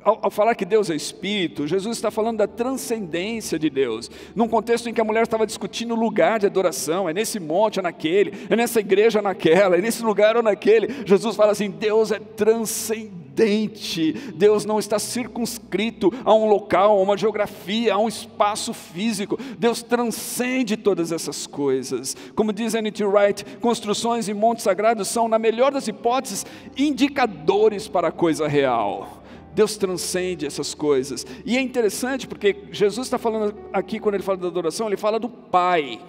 Ao, 0.03 0.19
ao, 0.21 0.29
falar 0.29 0.53
que 0.53 0.63
Deus 0.63 0.91
é 0.91 0.95
Espírito, 0.95 1.65
Jesus 1.65 1.97
está 1.97 2.11
falando 2.11 2.37
da 2.37 2.47
transcendência 2.47 3.57
de 3.57 3.67
Deus, 3.67 4.11
num 4.35 4.47
contexto 4.47 4.87
em 4.87 4.93
que 4.93 5.01
a 5.01 5.03
mulher 5.03 5.23
estava 5.23 5.47
discutindo 5.47 5.95
o 5.95 5.99
lugar 5.99 6.39
de 6.39 6.45
adoração, 6.45 7.09
é 7.09 7.13
nesse 7.13 7.39
monte 7.39 7.79
ou 7.79 7.83
naquele, 7.83 8.31
é 8.47 8.55
nessa 8.55 8.79
igreja 8.79 9.17
ou 9.17 9.23
naquela, 9.23 9.75
é 9.75 9.81
nesse 9.81 10.03
lugar 10.03 10.37
ou 10.37 10.43
naquele. 10.43 11.03
Jesus 11.03 11.35
fala 11.35 11.51
assim: 11.51 11.71
Deus 11.71 12.11
é 12.11 12.19
transcendente 12.19 13.26
Deus 14.35 14.65
não 14.65 14.79
está 14.79 14.97
circunscrito 14.97 16.11
a 16.25 16.33
um 16.33 16.47
local, 16.47 16.97
a 16.97 17.01
uma 17.01 17.17
geografia, 17.17 17.93
a 17.93 17.97
um 17.97 18.07
espaço 18.07 18.73
físico. 18.73 19.37
Deus 19.57 19.83
transcende 19.83 20.75
todas 20.77 21.11
essas 21.11 21.45
coisas. 21.45 22.15
Como 22.35 22.51
diz 22.51 22.73
N.T. 22.73 23.03
Wright, 23.05 23.45
construções 23.61 24.27
e 24.27 24.33
montes 24.33 24.63
sagrados 24.63 25.07
são, 25.07 25.27
na 25.27 25.37
melhor 25.37 25.71
das 25.71 25.87
hipóteses, 25.87 26.45
indicadores 26.75 27.87
para 27.87 28.07
a 28.07 28.11
coisa 28.11 28.47
real. 28.47 29.23
Deus 29.53 29.75
transcende 29.75 30.45
essas 30.45 30.75
coisas. 30.75 31.25
E 31.43 31.57
é 31.57 31.61
interessante 31.61 32.27
porque 32.27 32.65
Jesus 32.71 33.07
está 33.07 33.17
falando 33.17 33.55
aqui, 33.73 33.99
quando 33.99 34.15
ele 34.15 34.23
fala 34.23 34.37
da 34.37 34.47
adoração, 34.47 34.87
ele 34.87 34.97
fala 34.97 35.19
do 35.19 35.29
Pai. 35.29 35.99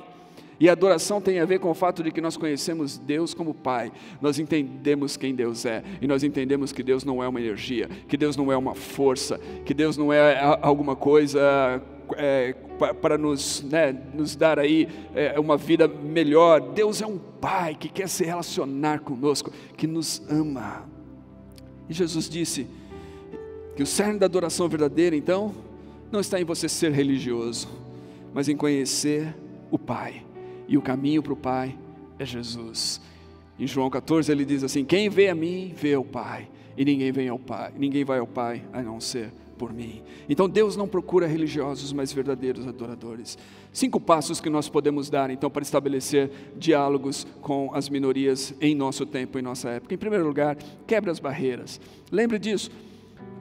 E 0.61 0.68
adoração 0.68 1.21
tem 1.21 1.38
a 1.38 1.44
ver 1.44 1.61
com 1.61 1.71
o 1.71 1.75
fato 1.75 2.03
de 2.03 2.11
que 2.11 2.21
nós 2.21 2.37
conhecemos 2.37 2.99
Deus 2.99 3.33
como 3.33 3.55
Pai, 3.55 3.92
nós 4.21 4.38
entendemos 4.40 5.16
quem 5.16 5.35
Deus 5.35 5.64
é, 5.64 5.85
e 6.03 6.07
nós 6.07 6.25
entendemos 6.25 6.73
que 6.73 6.83
Deus 6.83 7.05
não 7.05 7.23
é 7.23 7.29
uma 7.29 7.40
energia, 7.40 7.88
que 8.09 8.16
Deus 8.16 8.37
não 8.37 8.51
é 8.51 8.57
uma 8.57 8.75
força, 8.75 9.38
que 9.64 9.73
Deus 9.73 9.97
não 9.97 10.12
é 10.12 10.40
alguma 10.61 10.97
coisa 10.97 11.81
é, 12.16 12.55
para 13.01 13.16
nos, 13.16 13.62
né, 13.62 13.97
nos 14.12 14.35
dar 14.35 14.59
aí 14.59 14.88
é, 15.14 15.38
uma 15.38 15.57
vida 15.57 15.87
melhor. 15.87 16.61
Deus 16.61 17.01
é 17.01 17.07
um 17.07 17.18
Pai 17.18 17.77
que 17.77 17.88
quer 17.88 18.09
se 18.09 18.25
relacionar 18.25 18.99
conosco, 18.99 19.53
que 19.77 19.87
nos 19.87 20.21
ama. 20.29 20.88
E 21.88 21.94
Jesus 21.94 22.29
disse 22.29 22.66
que 23.77 23.83
o 23.85 23.87
cerne 23.87 24.18
da 24.18 24.27
adoração 24.27 24.68
verdadeira, 24.68 25.14
então, 25.14 25.55
não 26.11 26.18
está 26.18 26.40
em 26.40 26.44
você 26.44 26.68
ser 26.68 26.90
religioso, 26.90 27.68
mas 28.35 28.49
em 28.49 28.57
conhecer 28.57 29.37
o 29.71 29.79
Pai 29.79 30.25
e 30.69 30.77
o 30.77 30.83
caminho 30.83 31.23
para 31.23 31.33
o 31.33 31.37
Pai 31.37 31.77
é 32.19 32.27
Jesus. 32.27 33.01
Em 33.59 33.67
João 33.67 33.89
14 33.89 34.31
ele 34.31 34.45
diz 34.45 34.63
assim: 34.63 34.85
Quem 34.85 35.09
vê 35.09 35.29
a 35.29 35.35
mim, 35.35 35.73
vê 35.75 35.97
o 35.97 36.05
Pai, 36.05 36.49
e 36.77 36.85
ninguém 36.85 37.11
vem 37.11 37.29
ao 37.29 37.39
Pai, 37.39 37.73
ninguém 37.77 38.05
vai 38.05 38.19
ao 38.19 38.27
Pai 38.27 38.63
a 38.73 38.83
não 38.83 39.01
ser 39.01 39.33
por 39.59 39.73
mim. 39.73 40.03
Então 40.29 40.49
Deus 40.49 40.77
não 40.77 40.87
procura 40.87 41.27
religiosos, 41.27 41.93
mas 41.93 42.13
verdadeiros 42.13 42.69
adoradores. 42.69 43.37
Cinco 43.73 43.99
passos 43.99 44.41
que 44.41 44.49
nós 44.49 44.69
podemos 44.69 45.11
dar 45.11 45.31
então 45.31 45.51
para 45.51 45.63
estabelecer 45.63 46.31
diálogos 46.57 47.27
com 47.41 47.75
as 47.75 47.89
minorias 47.89 48.55
em 48.61 48.75
nosso 48.75 49.05
tempo, 49.05 49.39
em 49.39 49.43
nossa 49.43 49.71
época. 49.71 49.95
Em 49.95 49.99
primeiro 49.99 50.27
lugar, 50.27 50.57
quebre 50.87 51.11
as 51.11 51.19
barreiras. 51.19 51.81
Lembre 52.13 52.39
disso. 52.39 52.71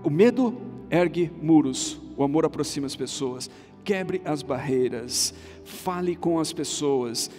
O 0.04 0.10
medo 0.10 0.56
ergue 0.90 1.32
muros, 1.42 2.00
o 2.16 2.24
amor 2.24 2.46
aproxima 2.46 2.88
as 2.88 2.96
pessoas 2.96 3.50
quebre 3.88 4.22
as 4.26 4.42
barreiras, 4.42 5.34
fale 5.68 6.16
com 6.16 6.40
as 6.40 6.54
pessoas. 6.54 7.30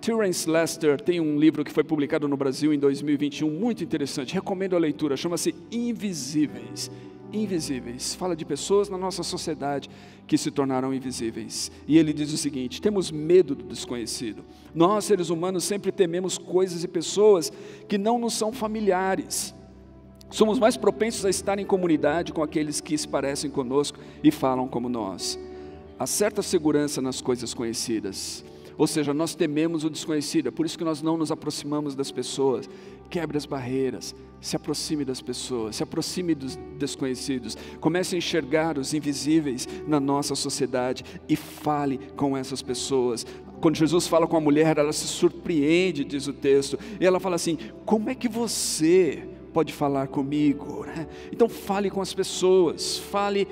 Terence 0.00 0.48
Lester 0.48 1.00
tem 1.00 1.20
um 1.20 1.38
livro 1.38 1.64
que 1.64 1.72
foi 1.72 1.84
publicado 1.84 2.26
no 2.28 2.36
Brasil 2.36 2.72
em 2.74 2.78
2021, 2.78 3.48
muito 3.48 3.84
interessante, 3.84 4.34
recomendo 4.34 4.74
a 4.74 4.78
leitura, 4.78 5.16
chama-se 5.16 5.54
Invisíveis. 5.70 6.90
Invisíveis, 7.32 8.14
fala 8.14 8.36
de 8.36 8.44
pessoas 8.44 8.88
na 8.88 8.96
nossa 8.96 9.22
sociedade 9.22 9.90
que 10.26 10.38
se 10.38 10.50
tornaram 10.50 10.94
invisíveis. 10.94 11.70
E 11.86 11.98
ele 11.98 12.12
diz 12.12 12.32
o 12.32 12.36
seguinte: 12.36 12.80
temos 12.80 13.10
medo 13.10 13.56
do 13.56 13.64
desconhecido. 13.64 14.44
Nós, 14.72 15.04
seres 15.04 15.30
humanos, 15.30 15.64
sempre 15.64 15.90
tememos 15.90 16.38
coisas 16.38 16.84
e 16.84 16.88
pessoas 16.88 17.52
que 17.88 17.98
não 17.98 18.20
nos 18.20 18.34
são 18.34 18.52
familiares. 18.52 19.52
Somos 20.30 20.60
mais 20.60 20.76
propensos 20.76 21.24
a 21.24 21.30
estar 21.30 21.58
em 21.58 21.66
comunidade 21.66 22.32
com 22.32 22.42
aqueles 22.42 22.80
que 22.80 22.96
se 22.96 23.08
parecem 23.08 23.50
conosco 23.50 23.98
e 24.22 24.30
falam 24.30 24.68
como 24.68 24.88
nós 24.88 25.38
há 26.04 26.06
certa 26.06 26.42
segurança 26.42 27.02
nas 27.02 27.20
coisas 27.20 27.52
conhecidas. 27.52 28.44
Ou 28.76 28.86
seja, 28.86 29.14
nós 29.14 29.34
tememos 29.34 29.84
o 29.84 29.90
desconhecido, 29.90 30.48
é 30.48 30.50
por 30.50 30.66
isso 30.66 30.76
que 30.76 30.84
nós 30.84 31.00
não 31.00 31.16
nos 31.16 31.30
aproximamos 31.30 31.94
das 31.94 32.10
pessoas 32.10 32.68
quebre 33.14 33.36
as 33.36 33.46
barreiras, 33.46 34.14
se 34.40 34.56
aproxime 34.56 35.04
das 35.04 35.20
pessoas, 35.20 35.76
se 35.76 35.82
aproxime 35.82 36.34
dos 36.34 36.56
desconhecidos, 36.76 37.56
comece 37.80 38.14
a 38.14 38.18
enxergar 38.18 38.76
os 38.76 38.92
invisíveis 38.92 39.68
na 39.86 40.00
nossa 40.00 40.34
sociedade 40.34 41.04
e 41.28 41.36
fale 41.36 41.98
com 42.16 42.36
essas 42.36 42.60
pessoas. 42.60 43.24
Quando 43.60 43.76
Jesus 43.76 44.06
fala 44.06 44.26
com 44.26 44.36
a 44.36 44.40
mulher, 44.40 44.76
ela 44.76 44.92
se 44.92 45.06
surpreende, 45.06 46.04
diz 46.04 46.26
o 46.26 46.32
texto, 46.32 46.78
e 47.00 47.06
ela 47.06 47.20
fala 47.20 47.36
assim: 47.36 47.56
Como 47.86 48.10
é 48.10 48.14
que 48.14 48.28
você 48.28 49.26
pode 49.52 49.72
falar 49.72 50.08
comigo? 50.08 50.84
Então, 51.32 51.48
fale 51.48 51.90
com 51.90 52.00
as 52.00 52.14
pessoas, 52.14 52.98
fale, 52.98 53.48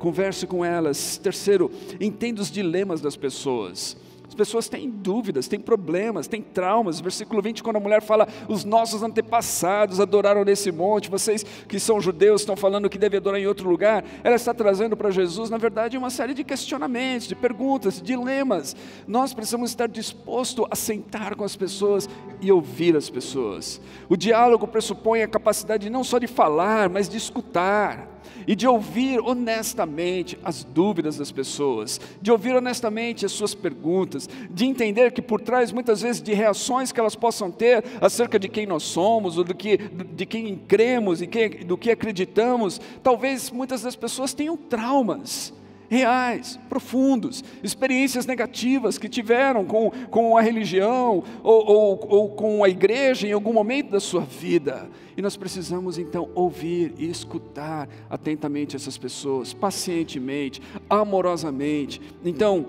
converse 0.00 0.46
com 0.46 0.64
elas. 0.64 1.18
Terceiro, 1.18 1.70
entenda 2.00 2.42
os 2.42 2.50
dilemas 2.50 3.00
das 3.00 3.16
pessoas. 3.16 3.96
As 4.30 4.34
pessoas 4.34 4.68
têm 4.68 4.88
dúvidas, 4.88 5.48
têm 5.48 5.58
problemas, 5.58 6.28
têm 6.28 6.40
traumas. 6.40 7.00
Versículo 7.00 7.42
20, 7.42 7.64
quando 7.64 7.76
a 7.76 7.80
mulher 7.80 8.00
fala, 8.00 8.28
os 8.48 8.64
nossos 8.64 9.02
antepassados 9.02 9.98
adoraram 9.98 10.44
nesse 10.44 10.70
monte, 10.70 11.10
vocês 11.10 11.42
que 11.42 11.80
são 11.80 12.00
judeus 12.00 12.42
estão 12.42 12.54
falando 12.54 12.88
que 12.88 12.96
deve 12.96 13.16
adorar 13.16 13.40
em 13.40 13.48
outro 13.48 13.68
lugar. 13.68 14.04
Ela 14.22 14.36
está 14.36 14.54
trazendo 14.54 14.96
para 14.96 15.10
Jesus, 15.10 15.50
na 15.50 15.58
verdade, 15.58 15.98
uma 15.98 16.10
série 16.10 16.32
de 16.32 16.44
questionamentos, 16.44 17.26
de 17.26 17.34
perguntas, 17.34 17.96
de 17.96 18.02
dilemas. 18.02 18.76
Nós 19.04 19.34
precisamos 19.34 19.70
estar 19.70 19.88
dispostos 19.88 20.64
a 20.70 20.76
sentar 20.76 21.34
com 21.34 21.42
as 21.42 21.56
pessoas 21.56 22.08
e 22.40 22.52
ouvir 22.52 22.96
as 22.96 23.10
pessoas. 23.10 23.80
O 24.08 24.16
diálogo 24.16 24.68
pressupõe 24.68 25.22
a 25.22 25.28
capacidade 25.28 25.90
não 25.90 26.04
só 26.04 26.20
de 26.20 26.28
falar, 26.28 26.88
mas 26.88 27.08
de 27.08 27.16
escutar 27.16 28.09
e 28.46 28.54
de 28.54 28.66
ouvir 28.66 29.20
honestamente 29.20 30.38
as 30.44 30.64
dúvidas 30.64 31.16
das 31.16 31.30
pessoas, 31.30 32.00
de 32.20 32.30
ouvir 32.30 32.54
honestamente 32.54 33.26
as 33.26 33.32
suas 33.32 33.54
perguntas, 33.54 34.28
de 34.50 34.64
entender 34.64 35.12
que 35.12 35.22
por 35.22 35.40
trás 35.40 35.72
muitas 35.72 36.02
vezes 36.02 36.22
de 36.22 36.32
reações 36.32 36.92
que 36.92 37.00
elas 37.00 37.14
possam 37.14 37.50
ter 37.50 37.84
acerca 38.00 38.38
de 38.38 38.48
quem 38.48 38.66
nós 38.66 38.82
somos, 38.82 39.38
ou 39.38 39.44
do 39.44 39.54
que, 39.54 39.76
de 39.78 40.26
quem 40.26 40.56
cremos 40.56 41.22
e 41.22 41.26
do 41.64 41.78
que 41.78 41.90
acreditamos, 41.90 42.80
talvez 43.02 43.50
muitas 43.50 43.82
das 43.82 43.96
pessoas 43.96 44.34
tenham 44.34 44.56
traumas 44.56 45.52
reais, 45.90 46.56
profundos, 46.68 47.42
experiências 47.64 48.24
negativas 48.24 48.96
que 48.96 49.08
tiveram 49.08 49.64
com, 49.64 49.90
com 50.08 50.38
a 50.38 50.40
religião 50.40 51.24
ou, 51.42 51.66
ou, 51.66 52.06
ou 52.08 52.28
com 52.30 52.62
a 52.62 52.68
igreja 52.68 53.26
em 53.26 53.32
algum 53.32 53.52
momento 53.52 53.90
da 53.90 53.98
sua 53.98 54.20
vida. 54.20 54.88
E 55.16 55.20
nós 55.20 55.36
precisamos 55.36 55.98
então 55.98 56.30
ouvir 56.32 56.94
e 56.96 57.10
escutar 57.10 57.88
atentamente 58.08 58.76
essas 58.76 58.96
pessoas, 58.96 59.52
pacientemente, 59.52 60.62
amorosamente. 60.88 62.00
Então, 62.24 62.66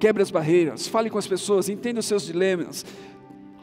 quebre 0.00 0.20
as 0.20 0.32
barreiras, 0.32 0.88
fale 0.88 1.08
com 1.08 1.16
as 1.16 1.28
pessoas, 1.28 1.68
entenda 1.68 2.00
os 2.00 2.06
seus 2.06 2.26
dilemas, 2.26 2.84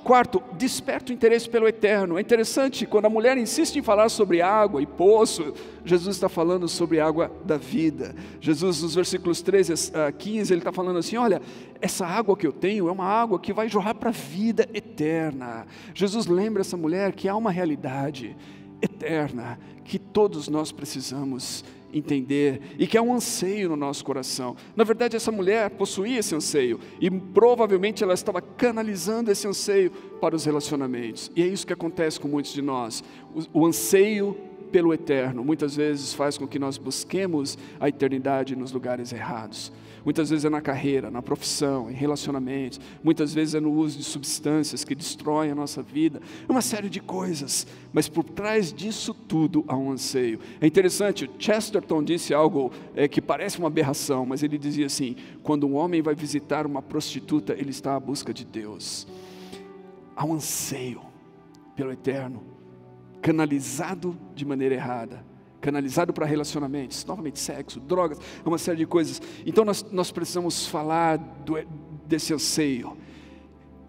Quarto, 0.04 0.42
desperta 0.54 1.12
o 1.12 1.14
interesse 1.14 1.48
pelo 1.48 1.68
eterno. 1.68 2.18
É 2.18 2.22
interessante, 2.22 2.88
quando 2.88 3.06
a 3.06 3.10
mulher 3.10 3.38
insiste 3.38 3.76
em 3.76 3.84
falar 3.84 4.10
sobre 4.10 4.42
água 4.42 4.82
e 4.82 4.86
poço, 4.86 5.54
Jesus 5.86 6.16
está 6.16 6.28
falando 6.28 6.68
sobre 6.68 7.00
água 7.00 7.32
da 7.46 7.56
vida. 7.56 8.16
Jesus, 8.40 8.82
nos 8.82 8.96
versículos 8.96 9.42
13 9.44 9.96
a 9.96 10.12
15, 10.12 10.52
ele 10.52 10.62
está 10.62 10.72
falando 10.72 10.98
assim: 10.98 11.18
olha, 11.18 11.40
essa 11.80 12.06
água 12.06 12.36
que 12.36 12.48
eu 12.48 12.52
tenho 12.52 12.90
é 12.90 12.92
uma 12.92 13.06
água 13.06 13.40
que 13.40 13.54
vai 13.54 13.70
jorrar 13.70 13.94
para 13.94 14.10
a 14.10 14.14
vida 14.14 14.68
eterna. 14.74 15.68
Jesus 15.94 16.26
lembra 16.26 16.62
essa 16.62 16.76
mulher 16.76 17.14
que 17.14 17.30
há 17.30 17.36
uma 17.36 17.52
realidade 17.52 18.36
eterna 18.82 19.60
que 19.84 20.00
todos 20.00 20.48
nós 20.48 20.72
precisamos 20.72 21.64
entender 21.94 22.62
e 22.78 22.88
que 22.88 22.98
é 22.98 23.02
um 23.02 23.14
anseio 23.14 23.70
no 23.70 23.76
nosso 23.76 24.04
coração. 24.04 24.56
Na 24.76 24.84
verdade, 24.84 25.16
essa 25.16 25.32
mulher 25.32 25.70
possuía 25.72 26.20
esse 26.20 26.36
anseio 26.36 26.80
e 27.00 27.10
provavelmente 27.10 28.04
ela 28.04 28.14
estava 28.14 28.42
canalizando 28.42 29.32
esse 29.32 29.48
anseio 29.48 29.92
para 30.20 30.36
os 30.36 30.46
relacionamentos. 30.46 31.32
E 31.36 31.44
é 31.44 31.48
isso 31.48 31.66
que 31.66 31.74
acontece 31.74 32.20
com 32.20 32.28
muitos 32.28 32.54
de 32.54 32.62
nós. 32.62 33.04
O, 33.54 33.62
o 33.62 33.66
anseio 33.66 34.38
pelo 34.72 34.94
eterno 34.94 35.44
muitas 35.44 35.76
vezes 35.76 36.14
faz 36.14 36.38
com 36.38 36.48
que 36.48 36.58
nós 36.58 36.78
busquemos 36.78 37.58
a 37.80 37.90
eternidade 37.90 38.56
nos 38.56 38.72
lugares 38.72 39.12
errados. 39.12 39.72
Muitas 40.04 40.30
vezes 40.30 40.46
é 40.46 40.50
na 40.50 40.62
carreira, 40.62 41.12
na 41.12 41.22
profissão, 41.22 41.90
em 41.90 41.94
relacionamentos, 41.94 42.80
muitas 43.04 43.34
vezes 43.34 43.56
é 43.56 43.60
no 43.60 43.72
uso 43.72 43.98
de 43.98 44.04
substâncias 44.04 44.84
que 44.84 44.96
destroem 44.96 45.52
a 45.52 45.56
nossa 45.56 45.82
vida, 45.84 46.22
é 46.48 46.52
uma 46.52 46.62
série 46.62 46.90
de 46.90 47.00
coisas, 47.00 47.68
mas 47.94 48.10
por 48.10 48.24
trás 48.24 48.74
disso 48.74 49.14
tudo 49.14 49.64
há 49.68 49.76
um 49.76 49.92
anseio. 49.92 50.40
É 50.60 50.66
interessante, 50.66 51.30
Chesterton 51.38 52.04
disse 52.04 52.34
algo 52.34 52.72
é, 52.96 53.08
que 53.08 53.22
parece 53.22 53.60
uma 53.60 53.68
aberração, 53.68 54.26
mas 54.26 54.42
ele 54.44 54.58
dizia 54.58 54.88
assim: 54.88 55.16
quando 55.44 55.68
um 55.68 55.76
homem 55.76 56.02
vai 56.02 56.16
visitar 56.16 56.66
uma 56.66 56.82
prostituta, 56.82 57.54
ele 57.54 57.70
está 57.70 57.96
à 57.96 58.00
busca 58.00 58.34
de 58.34 58.44
Deus. 58.44 59.08
Há 60.16 60.26
um 60.26 60.34
anseio 60.34 61.02
pelo 61.76 61.92
eterno, 61.92 62.44
canalizado 63.22 64.18
de 64.36 64.46
maneira 64.46 64.76
errada 64.76 65.31
canalizado 65.62 66.12
para 66.12 66.26
relacionamentos, 66.26 67.06
novamente 67.06 67.40
sexo, 67.40 67.80
drogas, 67.80 68.20
uma 68.44 68.58
série 68.58 68.80
de 68.80 68.86
coisas. 68.86 69.22
Então 69.46 69.64
nós, 69.64 69.86
nós 69.92 70.12
precisamos 70.12 70.66
falar 70.66 71.18
do, 71.18 71.58
desse 72.06 72.34
anseio, 72.34 72.98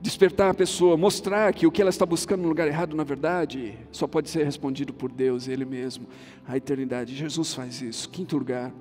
despertar 0.01 0.51
a 0.51 0.55
pessoa, 0.55 0.97
mostrar 0.97 1.53
que 1.53 1.67
o 1.67 1.73
que 1.73 1.81
ela 1.81 1.91
está 1.91 2.05
buscando 2.05 2.43
no 2.43 2.49
lugar 2.49 2.69
errado, 2.69 2.95
na 2.95 3.05
verdade, 3.05 3.75
só 3.91 4.07
pode 4.07 4.29
ser 4.29 4.45
respondido 4.45 4.93
por 4.93 5.11
Deus, 5.11 5.49
Ele 5.49 5.65
mesmo, 5.65 6.07
a 6.47 6.57
eternidade. 6.57 7.17
Jesus 7.17 7.55
faz 7.55 7.81
isso. 7.81 8.09
Quinto 8.09 8.37
lugar, 8.37 8.73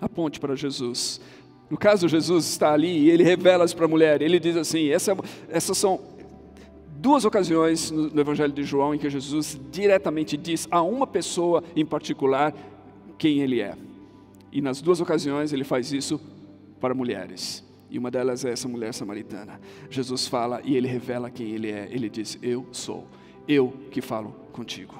aponte 0.00 0.40
para 0.40 0.54
Jesus. 0.56 1.20
No 1.70 1.78
caso, 1.78 2.08
Jesus 2.08 2.46
está 2.46 2.72
ali 2.72 3.04
e 3.04 3.10
ele 3.10 3.24
revela 3.24 3.64
isso 3.64 3.74
para 3.74 3.86
a 3.86 3.88
mulher. 3.88 4.20
Ele 4.20 4.38
diz 4.38 4.56
assim: 4.56 4.90
essa, 4.90 5.16
essas 5.48 5.76
são 5.78 6.13
duas 7.04 7.26
ocasiões 7.26 7.90
no 7.90 8.18
Evangelho 8.18 8.54
de 8.54 8.62
João 8.62 8.94
em 8.94 8.98
que 8.98 9.10
Jesus 9.10 9.60
diretamente 9.70 10.38
diz 10.38 10.66
a 10.70 10.80
uma 10.80 11.06
pessoa 11.06 11.62
em 11.76 11.84
particular 11.84 12.54
quem 13.18 13.40
ele 13.40 13.60
é. 13.60 13.76
E 14.50 14.62
nas 14.62 14.80
duas 14.80 15.02
ocasiões 15.02 15.52
ele 15.52 15.64
faz 15.64 15.92
isso 15.92 16.18
para 16.80 16.94
mulheres. 16.94 17.62
E 17.90 17.98
uma 17.98 18.10
delas 18.10 18.42
é 18.46 18.52
essa 18.52 18.66
mulher 18.66 18.94
samaritana. 18.94 19.60
Jesus 19.90 20.26
fala 20.26 20.62
e 20.64 20.78
ele 20.78 20.88
revela 20.88 21.28
quem 21.28 21.50
ele 21.50 21.70
é. 21.70 21.86
Ele 21.90 22.08
diz: 22.08 22.38
Eu 22.42 22.66
sou, 22.72 23.06
eu 23.46 23.70
que 23.90 24.00
falo 24.00 24.34
contigo. 24.50 24.94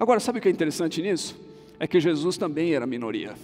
Agora, 0.00 0.20
sabe 0.20 0.38
o 0.38 0.40
que 0.40 0.48
é 0.48 0.50
interessante 0.50 1.02
nisso? 1.02 1.38
É 1.78 1.86
que 1.86 2.00
Jesus 2.00 2.38
também 2.38 2.72
era 2.72 2.86
minoria. 2.86 3.34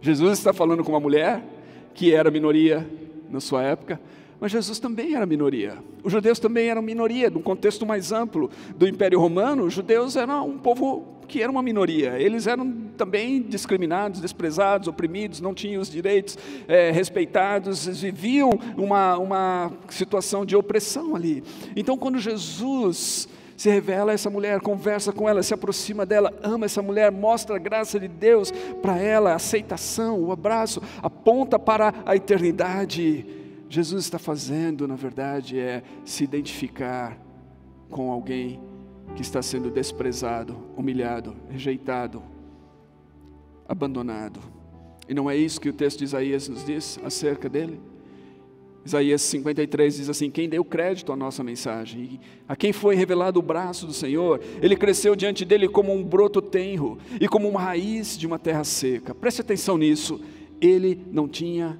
Jesus 0.00 0.38
está 0.38 0.54
falando 0.54 0.82
com 0.82 0.92
uma 0.92 1.00
mulher 1.00 1.44
que 1.92 2.14
era 2.14 2.30
minoria 2.30 2.88
na 3.28 3.40
sua 3.40 3.62
época, 3.62 4.00
mas 4.40 4.50
Jesus 4.50 4.78
também 4.78 5.14
era 5.14 5.26
minoria. 5.26 5.78
Os 6.02 6.10
judeus 6.10 6.38
também 6.38 6.68
eram 6.68 6.80
minoria, 6.80 7.28
num 7.28 7.42
contexto 7.42 7.84
mais 7.84 8.10
amplo 8.10 8.50
do 8.74 8.88
Império 8.88 9.20
Romano, 9.20 9.64
os 9.64 9.74
judeus 9.74 10.16
eram 10.16 10.48
um 10.48 10.56
povo 10.56 11.20
que 11.28 11.42
era 11.42 11.52
uma 11.52 11.62
minoria. 11.62 12.18
Eles 12.18 12.46
eram 12.46 12.72
também 12.96 13.40
discriminados, 13.40 14.20
desprezados, 14.20 14.88
oprimidos, 14.88 15.40
não 15.40 15.54
tinham 15.54 15.80
os 15.80 15.88
direitos 15.88 16.36
é, 16.66 16.90
respeitados, 16.90 17.86
eles 17.86 18.00
viviam 18.00 18.50
uma, 18.76 19.16
uma 19.16 19.72
situação 19.88 20.44
de 20.44 20.56
opressão 20.56 21.14
ali. 21.14 21.44
Então, 21.76 21.96
quando 21.96 22.18
Jesus 22.18 23.28
se 23.56 23.68
revela 23.68 24.10
a 24.10 24.14
essa 24.14 24.30
mulher, 24.30 24.58
conversa 24.60 25.12
com 25.12 25.28
ela, 25.28 25.42
se 25.42 25.52
aproxima 25.52 26.06
dela, 26.06 26.32
ama 26.42 26.64
essa 26.64 26.80
mulher, 26.80 27.12
mostra 27.12 27.56
a 27.56 27.58
graça 27.58 28.00
de 28.00 28.08
Deus 28.08 28.50
para 28.80 28.98
ela, 28.98 29.32
a 29.32 29.36
aceitação, 29.36 30.18
o 30.18 30.32
abraço, 30.32 30.82
aponta 31.02 31.58
para 31.58 31.92
a 32.06 32.16
eternidade 32.16 33.39
Jesus 33.70 34.02
está 34.02 34.18
fazendo, 34.18 34.88
na 34.88 34.96
verdade, 34.96 35.56
é 35.56 35.84
se 36.04 36.24
identificar 36.24 37.16
com 37.88 38.10
alguém 38.10 38.60
que 39.14 39.22
está 39.22 39.40
sendo 39.40 39.70
desprezado, 39.70 40.56
humilhado, 40.76 41.36
rejeitado, 41.48 42.20
abandonado. 43.68 44.40
E 45.08 45.14
não 45.14 45.30
é 45.30 45.36
isso 45.36 45.60
que 45.60 45.68
o 45.68 45.72
texto 45.72 45.98
de 45.98 46.04
Isaías 46.04 46.48
nos 46.48 46.64
diz 46.66 46.98
acerca 47.04 47.48
dele? 47.48 47.80
Isaías 48.84 49.22
53 49.22 49.98
diz 49.98 50.08
assim: 50.08 50.32
Quem 50.32 50.48
deu 50.48 50.64
crédito 50.64 51.12
à 51.12 51.16
nossa 51.16 51.44
mensagem, 51.44 52.18
a 52.48 52.56
quem 52.56 52.72
foi 52.72 52.96
revelado 52.96 53.38
o 53.38 53.42
braço 53.42 53.86
do 53.86 53.92
Senhor, 53.92 54.40
ele 54.60 54.74
cresceu 54.74 55.14
diante 55.14 55.44
dele 55.44 55.68
como 55.68 55.94
um 55.94 56.02
broto 56.02 56.42
tenro 56.42 56.98
e 57.20 57.28
como 57.28 57.48
uma 57.48 57.60
raiz 57.60 58.18
de 58.18 58.26
uma 58.26 58.38
terra 58.38 58.64
seca. 58.64 59.14
Preste 59.14 59.42
atenção 59.42 59.78
nisso, 59.78 60.20
ele 60.60 61.06
não 61.12 61.28
tinha 61.28 61.78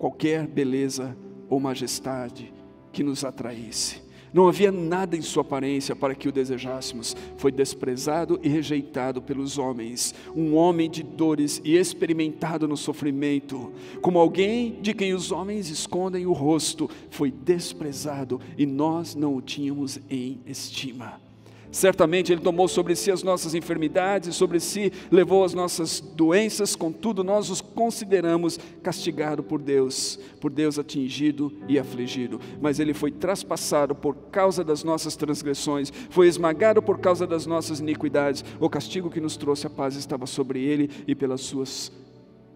qualquer 0.00 0.46
beleza 0.46 1.14
ou 1.46 1.60
majestade 1.60 2.50
que 2.90 3.02
nos 3.02 3.22
atraísse. 3.22 4.00
Não 4.32 4.48
havia 4.48 4.72
nada 4.72 5.14
em 5.14 5.20
sua 5.20 5.42
aparência 5.42 5.94
para 5.94 6.14
que 6.14 6.26
o 6.26 6.32
desejássemos. 6.32 7.14
Foi 7.36 7.52
desprezado 7.52 8.40
e 8.42 8.48
rejeitado 8.48 9.20
pelos 9.20 9.58
homens, 9.58 10.14
um 10.34 10.54
homem 10.54 10.88
de 10.88 11.02
dores 11.02 11.60
e 11.62 11.76
experimentado 11.76 12.66
no 12.66 12.78
sofrimento, 12.78 13.72
como 14.00 14.18
alguém 14.18 14.80
de 14.80 14.94
quem 14.94 15.12
os 15.12 15.30
homens 15.30 15.68
escondem 15.68 16.24
o 16.24 16.32
rosto. 16.32 16.88
Foi 17.10 17.30
desprezado 17.30 18.40
e 18.56 18.64
nós 18.64 19.14
não 19.14 19.36
o 19.36 19.42
tínhamos 19.42 20.00
em 20.08 20.40
estima. 20.46 21.29
Certamente 21.70 22.32
Ele 22.32 22.40
tomou 22.40 22.66
sobre 22.66 22.96
si 22.96 23.10
as 23.10 23.22
nossas 23.22 23.54
enfermidades, 23.54 24.34
sobre 24.34 24.58
si 24.58 24.92
levou 25.10 25.44
as 25.44 25.54
nossas 25.54 26.00
doenças, 26.00 26.74
contudo, 26.74 27.22
nós 27.22 27.48
os 27.48 27.60
consideramos 27.60 28.58
castigado 28.82 29.42
por 29.42 29.60
Deus, 29.60 30.18
por 30.40 30.50
Deus 30.50 30.78
atingido 30.78 31.52
e 31.68 31.78
afligido. 31.78 32.40
Mas 32.60 32.80
Ele 32.80 32.92
foi 32.92 33.12
traspassado 33.12 33.94
por 33.94 34.14
causa 34.30 34.64
das 34.64 34.82
nossas 34.82 35.14
transgressões, 35.14 35.92
foi 36.10 36.26
esmagado 36.26 36.82
por 36.82 36.98
causa 36.98 37.26
das 37.26 37.46
nossas 37.46 37.80
iniquidades. 37.80 38.44
O 38.58 38.68
castigo 38.68 39.10
que 39.10 39.20
nos 39.20 39.36
trouxe 39.36 39.66
a 39.66 39.70
paz 39.70 39.94
estava 39.94 40.26
sobre 40.26 40.60
Ele, 40.60 40.90
e 41.06 41.14
pelas 41.14 41.40
Suas 41.42 41.92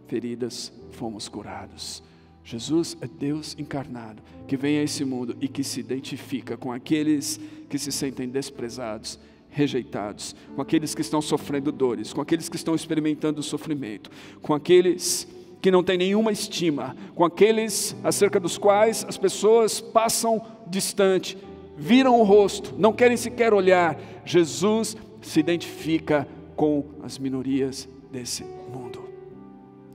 feridas 0.06 0.72
fomos 0.90 1.28
curados. 1.28 2.02
Jesus 2.44 2.96
é 3.00 3.06
Deus 3.06 3.56
encarnado, 3.58 4.22
que 4.46 4.56
vem 4.56 4.78
a 4.78 4.82
esse 4.82 5.02
mundo 5.02 5.34
e 5.40 5.48
que 5.48 5.64
se 5.64 5.80
identifica 5.80 6.58
com 6.58 6.70
aqueles 6.70 7.40
que 7.70 7.78
se 7.78 7.90
sentem 7.90 8.28
desprezados, 8.28 9.18
rejeitados, 9.48 10.36
com 10.54 10.60
aqueles 10.60 10.94
que 10.94 11.00
estão 11.00 11.22
sofrendo 11.22 11.72
dores, 11.72 12.12
com 12.12 12.20
aqueles 12.20 12.48
que 12.48 12.56
estão 12.56 12.74
experimentando 12.74 13.42
sofrimento, 13.42 14.10
com 14.42 14.52
aqueles 14.52 15.26
que 15.62 15.70
não 15.70 15.82
têm 15.82 15.96
nenhuma 15.96 16.30
estima, 16.30 16.94
com 17.14 17.24
aqueles 17.24 17.96
acerca 18.04 18.38
dos 18.38 18.58
quais 18.58 19.06
as 19.08 19.16
pessoas 19.16 19.80
passam 19.80 20.44
distante, 20.66 21.38
viram 21.78 22.20
o 22.20 22.24
rosto, 22.24 22.74
não 22.76 22.92
querem 22.92 23.16
sequer 23.16 23.54
olhar. 23.54 23.98
Jesus 24.26 24.94
se 25.22 25.40
identifica 25.40 26.28
com 26.54 26.84
as 27.02 27.18
minorias 27.18 27.88
desse 28.12 28.44
mundo. 28.44 29.08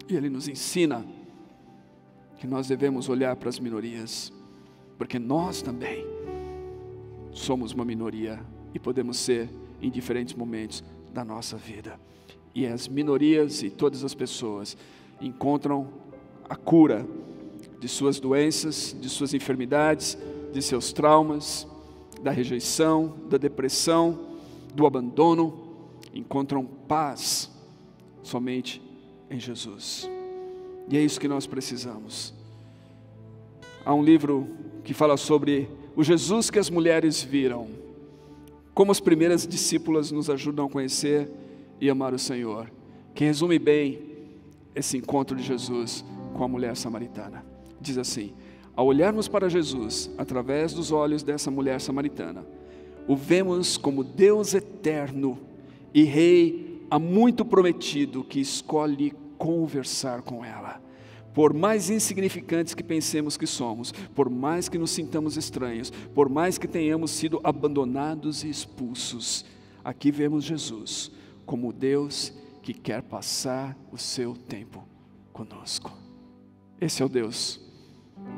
E 0.10 0.16
ele 0.16 0.30
nos 0.30 0.48
ensina 0.48 1.06
que 2.39 2.47
nós 2.47 2.67
devemos 2.67 3.10
olhar 3.10 3.36
para 3.36 3.49
as 3.49 3.60
minorias, 3.60 4.32
porque 4.97 5.19
nós 5.19 5.62
também 5.62 6.06
somos 7.32 7.73
uma 7.73 7.84
minoria 7.84 8.39
e 8.73 8.80
podemos 8.80 9.17
ser 9.17 9.49
em 9.82 9.91
diferentes 9.91 10.34
momentos 10.34 10.84
da 11.13 11.23
nossa 11.23 11.58
vida. 11.58 11.99
E 12.56 12.65
as 12.65 12.88
minorias 12.88 13.62
e 13.62 13.69
todas 13.69 14.04
as 14.04 14.15
pessoas 14.15 14.78
encontram 15.21 15.89
a 16.49 16.56
cura 16.56 17.06
de 17.80 17.88
suas 17.88 18.19
doenças, 18.19 18.95
de 18.99 19.10
suas 19.10 19.34
enfermidades, 19.34 20.17
de 20.52 20.62
seus 20.62 20.93
traumas, 20.93 21.67
da 22.21 22.32
rejeição, 22.32 23.17
da 23.30 23.38
depressão, 23.38 24.17
do 24.73 24.86
abandono, 24.86 25.97
encontram 26.13 26.65
paz 26.65 27.52
somente 28.23 28.82
em 29.30 29.39
Jesus. 29.39 30.10
E 30.89 30.97
é 30.97 31.02
isso 31.02 31.19
que 31.19 31.28
nós 31.28 31.45
precisamos. 31.45 32.34
Há 33.86 33.93
um 33.93 34.04
livro 34.04 34.47
que 34.84 34.93
fala 34.93 35.17
sobre 35.17 35.69
o 35.95 36.04
Jesus 36.04 36.49
que 36.49 36.58
as 36.58 36.69
mulheres 36.69 37.21
viram, 37.21 37.67
como 38.73 38.91
as 38.91 38.99
primeiras 38.99 39.45
discípulas 39.45 40.12
nos 40.12 40.30
ajudam 40.30 40.65
a 40.65 40.69
conhecer 40.69 41.30
e 41.80 41.89
amar 41.89 42.13
o 42.13 42.19
Senhor, 42.19 42.71
que 43.13 43.23
resume 43.23 43.60
bem 43.60 43.99
esse 44.75 44.97
encontro 44.97 45.36
de 45.36 45.43
Jesus 45.43 46.04
com 46.34 46.43
a 46.43 46.47
mulher 46.47 46.75
samaritana. 46.75 47.45
Diz 47.80 47.97
assim: 47.97 48.34
ao 48.75 48.88
olharmos 48.88 49.28
para 49.28 49.49
Jesus 49.49 50.10
através 50.17 50.73
dos 50.73 50.91
olhos 50.91 51.21
dessa 51.21 51.52
mulher 51.52 51.82
samaritana, 51.82 52.45
o 53.08 53.15
vemos 53.15 53.78
como 53.78 54.04
Deus 54.04 54.54
eterno 54.54 55.38
e 55.93 56.04
Rei 56.04 56.86
há 56.89 56.97
muito 56.97 57.43
prometido 57.43 58.23
que 58.23 58.39
escolhe 58.39 59.13
conversar 59.39 60.21
com 60.21 60.45
ela. 60.45 60.80
Por 61.34 61.54
mais 61.54 61.89
insignificantes 61.89 62.73
que 62.75 62.84
pensemos 62.84 63.38
que 63.38 63.47
somos, 63.47 63.91
por 64.13 64.30
mais 64.30 64.67
que 64.67 64.78
nos 64.78 64.91
sintamos 64.91 65.38
estranhos, 65.38 65.89
por 66.13 66.30
mais 66.30 66.58
que 66.58 66.67
tenhamos 66.67 67.12
sido 67.12 67.39
abandonados 67.43 68.43
e 68.43 68.49
expulsos, 68.49 69.45
aqui 69.84 70.12
vemos 70.12 70.43
Jesus 70.43 71.12
como 71.45 71.73
Deus 71.73 72.34
que 72.62 72.73
quer 72.73 73.02
passar 73.02 73.75
o 73.91 73.97
seu 73.97 74.36
tempo 74.36 74.84
conosco. 75.32 75.91
Esse 76.82 77.02
é 77.02 77.06
o 77.06 77.10
Deus, 77.10 77.62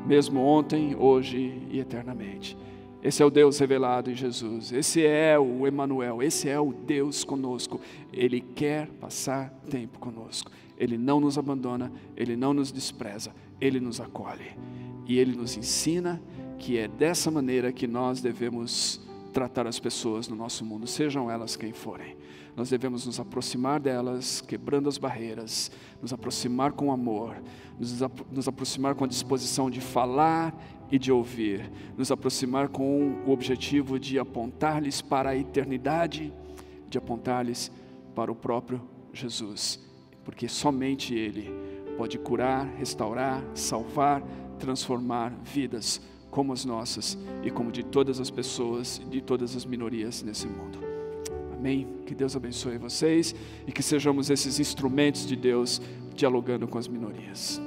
mesmo 0.05 0.39
ontem, 0.41 0.95
hoje 0.95 1.61
e 1.69 1.79
eternamente. 1.79 2.57
Esse 3.03 3.23
é 3.23 3.25
o 3.25 3.31
Deus 3.31 3.57
revelado 3.57 4.11
em 4.11 4.15
Jesus. 4.15 4.71
Esse 4.71 5.03
é 5.03 5.37
o 5.39 5.65
Emanuel. 5.65 6.21
Esse 6.21 6.47
é 6.47 6.59
o 6.59 6.71
Deus 6.71 7.23
conosco. 7.23 7.81
Ele 8.13 8.39
quer 8.39 8.87
passar 8.99 9.49
tempo 9.69 9.97
conosco. 9.97 10.51
Ele 10.81 10.97
não 10.97 11.19
nos 11.19 11.37
abandona, 11.37 11.91
Ele 12.17 12.35
não 12.35 12.55
nos 12.55 12.71
despreza, 12.71 13.31
Ele 13.61 13.79
nos 13.79 14.01
acolhe. 14.01 14.57
E 15.05 15.19
Ele 15.19 15.35
nos 15.35 15.55
ensina 15.55 16.19
que 16.57 16.75
é 16.75 16.87
dessa 16.87 17.29
maneira 17.29 17.71
que 17.71 17.85
nós 17.85 18.19
devemos 18.19 18.99
tratar 19.31 19.67
as 19.67 19.79
pessoas 19.79 20.27
no 20.27 20.35
nosso 20.35 20.65
mundo, 20.65 20.87
sejam 20.87 21.29
elas 21.29 21.55
quem 21.55 21.71
forem. 21.71 22.17
Nós 22.57 22.71
devemos 22.71 23.05
nos 23.05 23.19
aproximar 23.19 23.79
delas, 23.79 24.41
quebrando 24.41 24.89
as 24.89 24.97
barreiras, 24.97 25.69
nos 26.01 26.11
aproximar 26.11 26.71
com 26.71 26.91
amor, 26.91 27.35
nos, 27.79 28.01
nos 28.31 28.47
aproximar 28.47 28.95
com 28.95 29.03
a 29.03 29.07
disposição 29.07 29.69
de 29.69 29.79
falar 29.79 30.51
e 30.91 30.97
de 30.97 31.11
ouvir, 31.11 31.71
nos 31.95 32.11
aproximar 32.11 32.69
com 32.69 33.21
o 33.23 33.29
objetivo 33.29 33.99
de 33.99 34.17
apontar-lhes 34.17 34.99
para 34.99 35.29
a 35.29 35.37
eternidade, 35.37 36.33
de 36.89 36.97
apontar-lhes 36.97 37.71
para 38.15 38.31
o 38.31 38.35
próprio 38.35 38.81
Jesus 39.13 39.90
porque 40.23 40.47
somente 40.47 41.13
Ele 41.13 41.51
pode 41.97 42.17
curar, 42.17 42.65
restaurar, 42.77 43.43
salvar, 43.53 44.21
transformar 44.59 45.33
vidas 45.43 46.01
como 46.29 46.53
as 46.53 46.63
nossas 46.63 47.17
e 47.43 47.51
como 47.51 47.71
de 47.71 47.83
todas 47.83 48.19
as 48.19 48.29
pessoas, 48.29 49.01
de 49.09 49.21
todas 49.21 49.55
as 49.55 49.65
minorias 49.65 50.23
nesse 50.23 50.47
mundo. 50.47 50.79
Amém? 51.53 51.87
Que 52.05 52.15
Deus 52.15 52.35
abençoe 52.35 52.77
vocês 52.77 53.35
e 53.67 53.71
que 53.71 53.83
sejamos 53.83 54.29
esses 54.29 54.59
instrumentos 54.59 55.27
de 55.27 55.35
Deus 55.35 55.81
dialogando 56.15 56.67
com 56.67 56.77
as 56.77 56.87
minorias. 56.87 57.61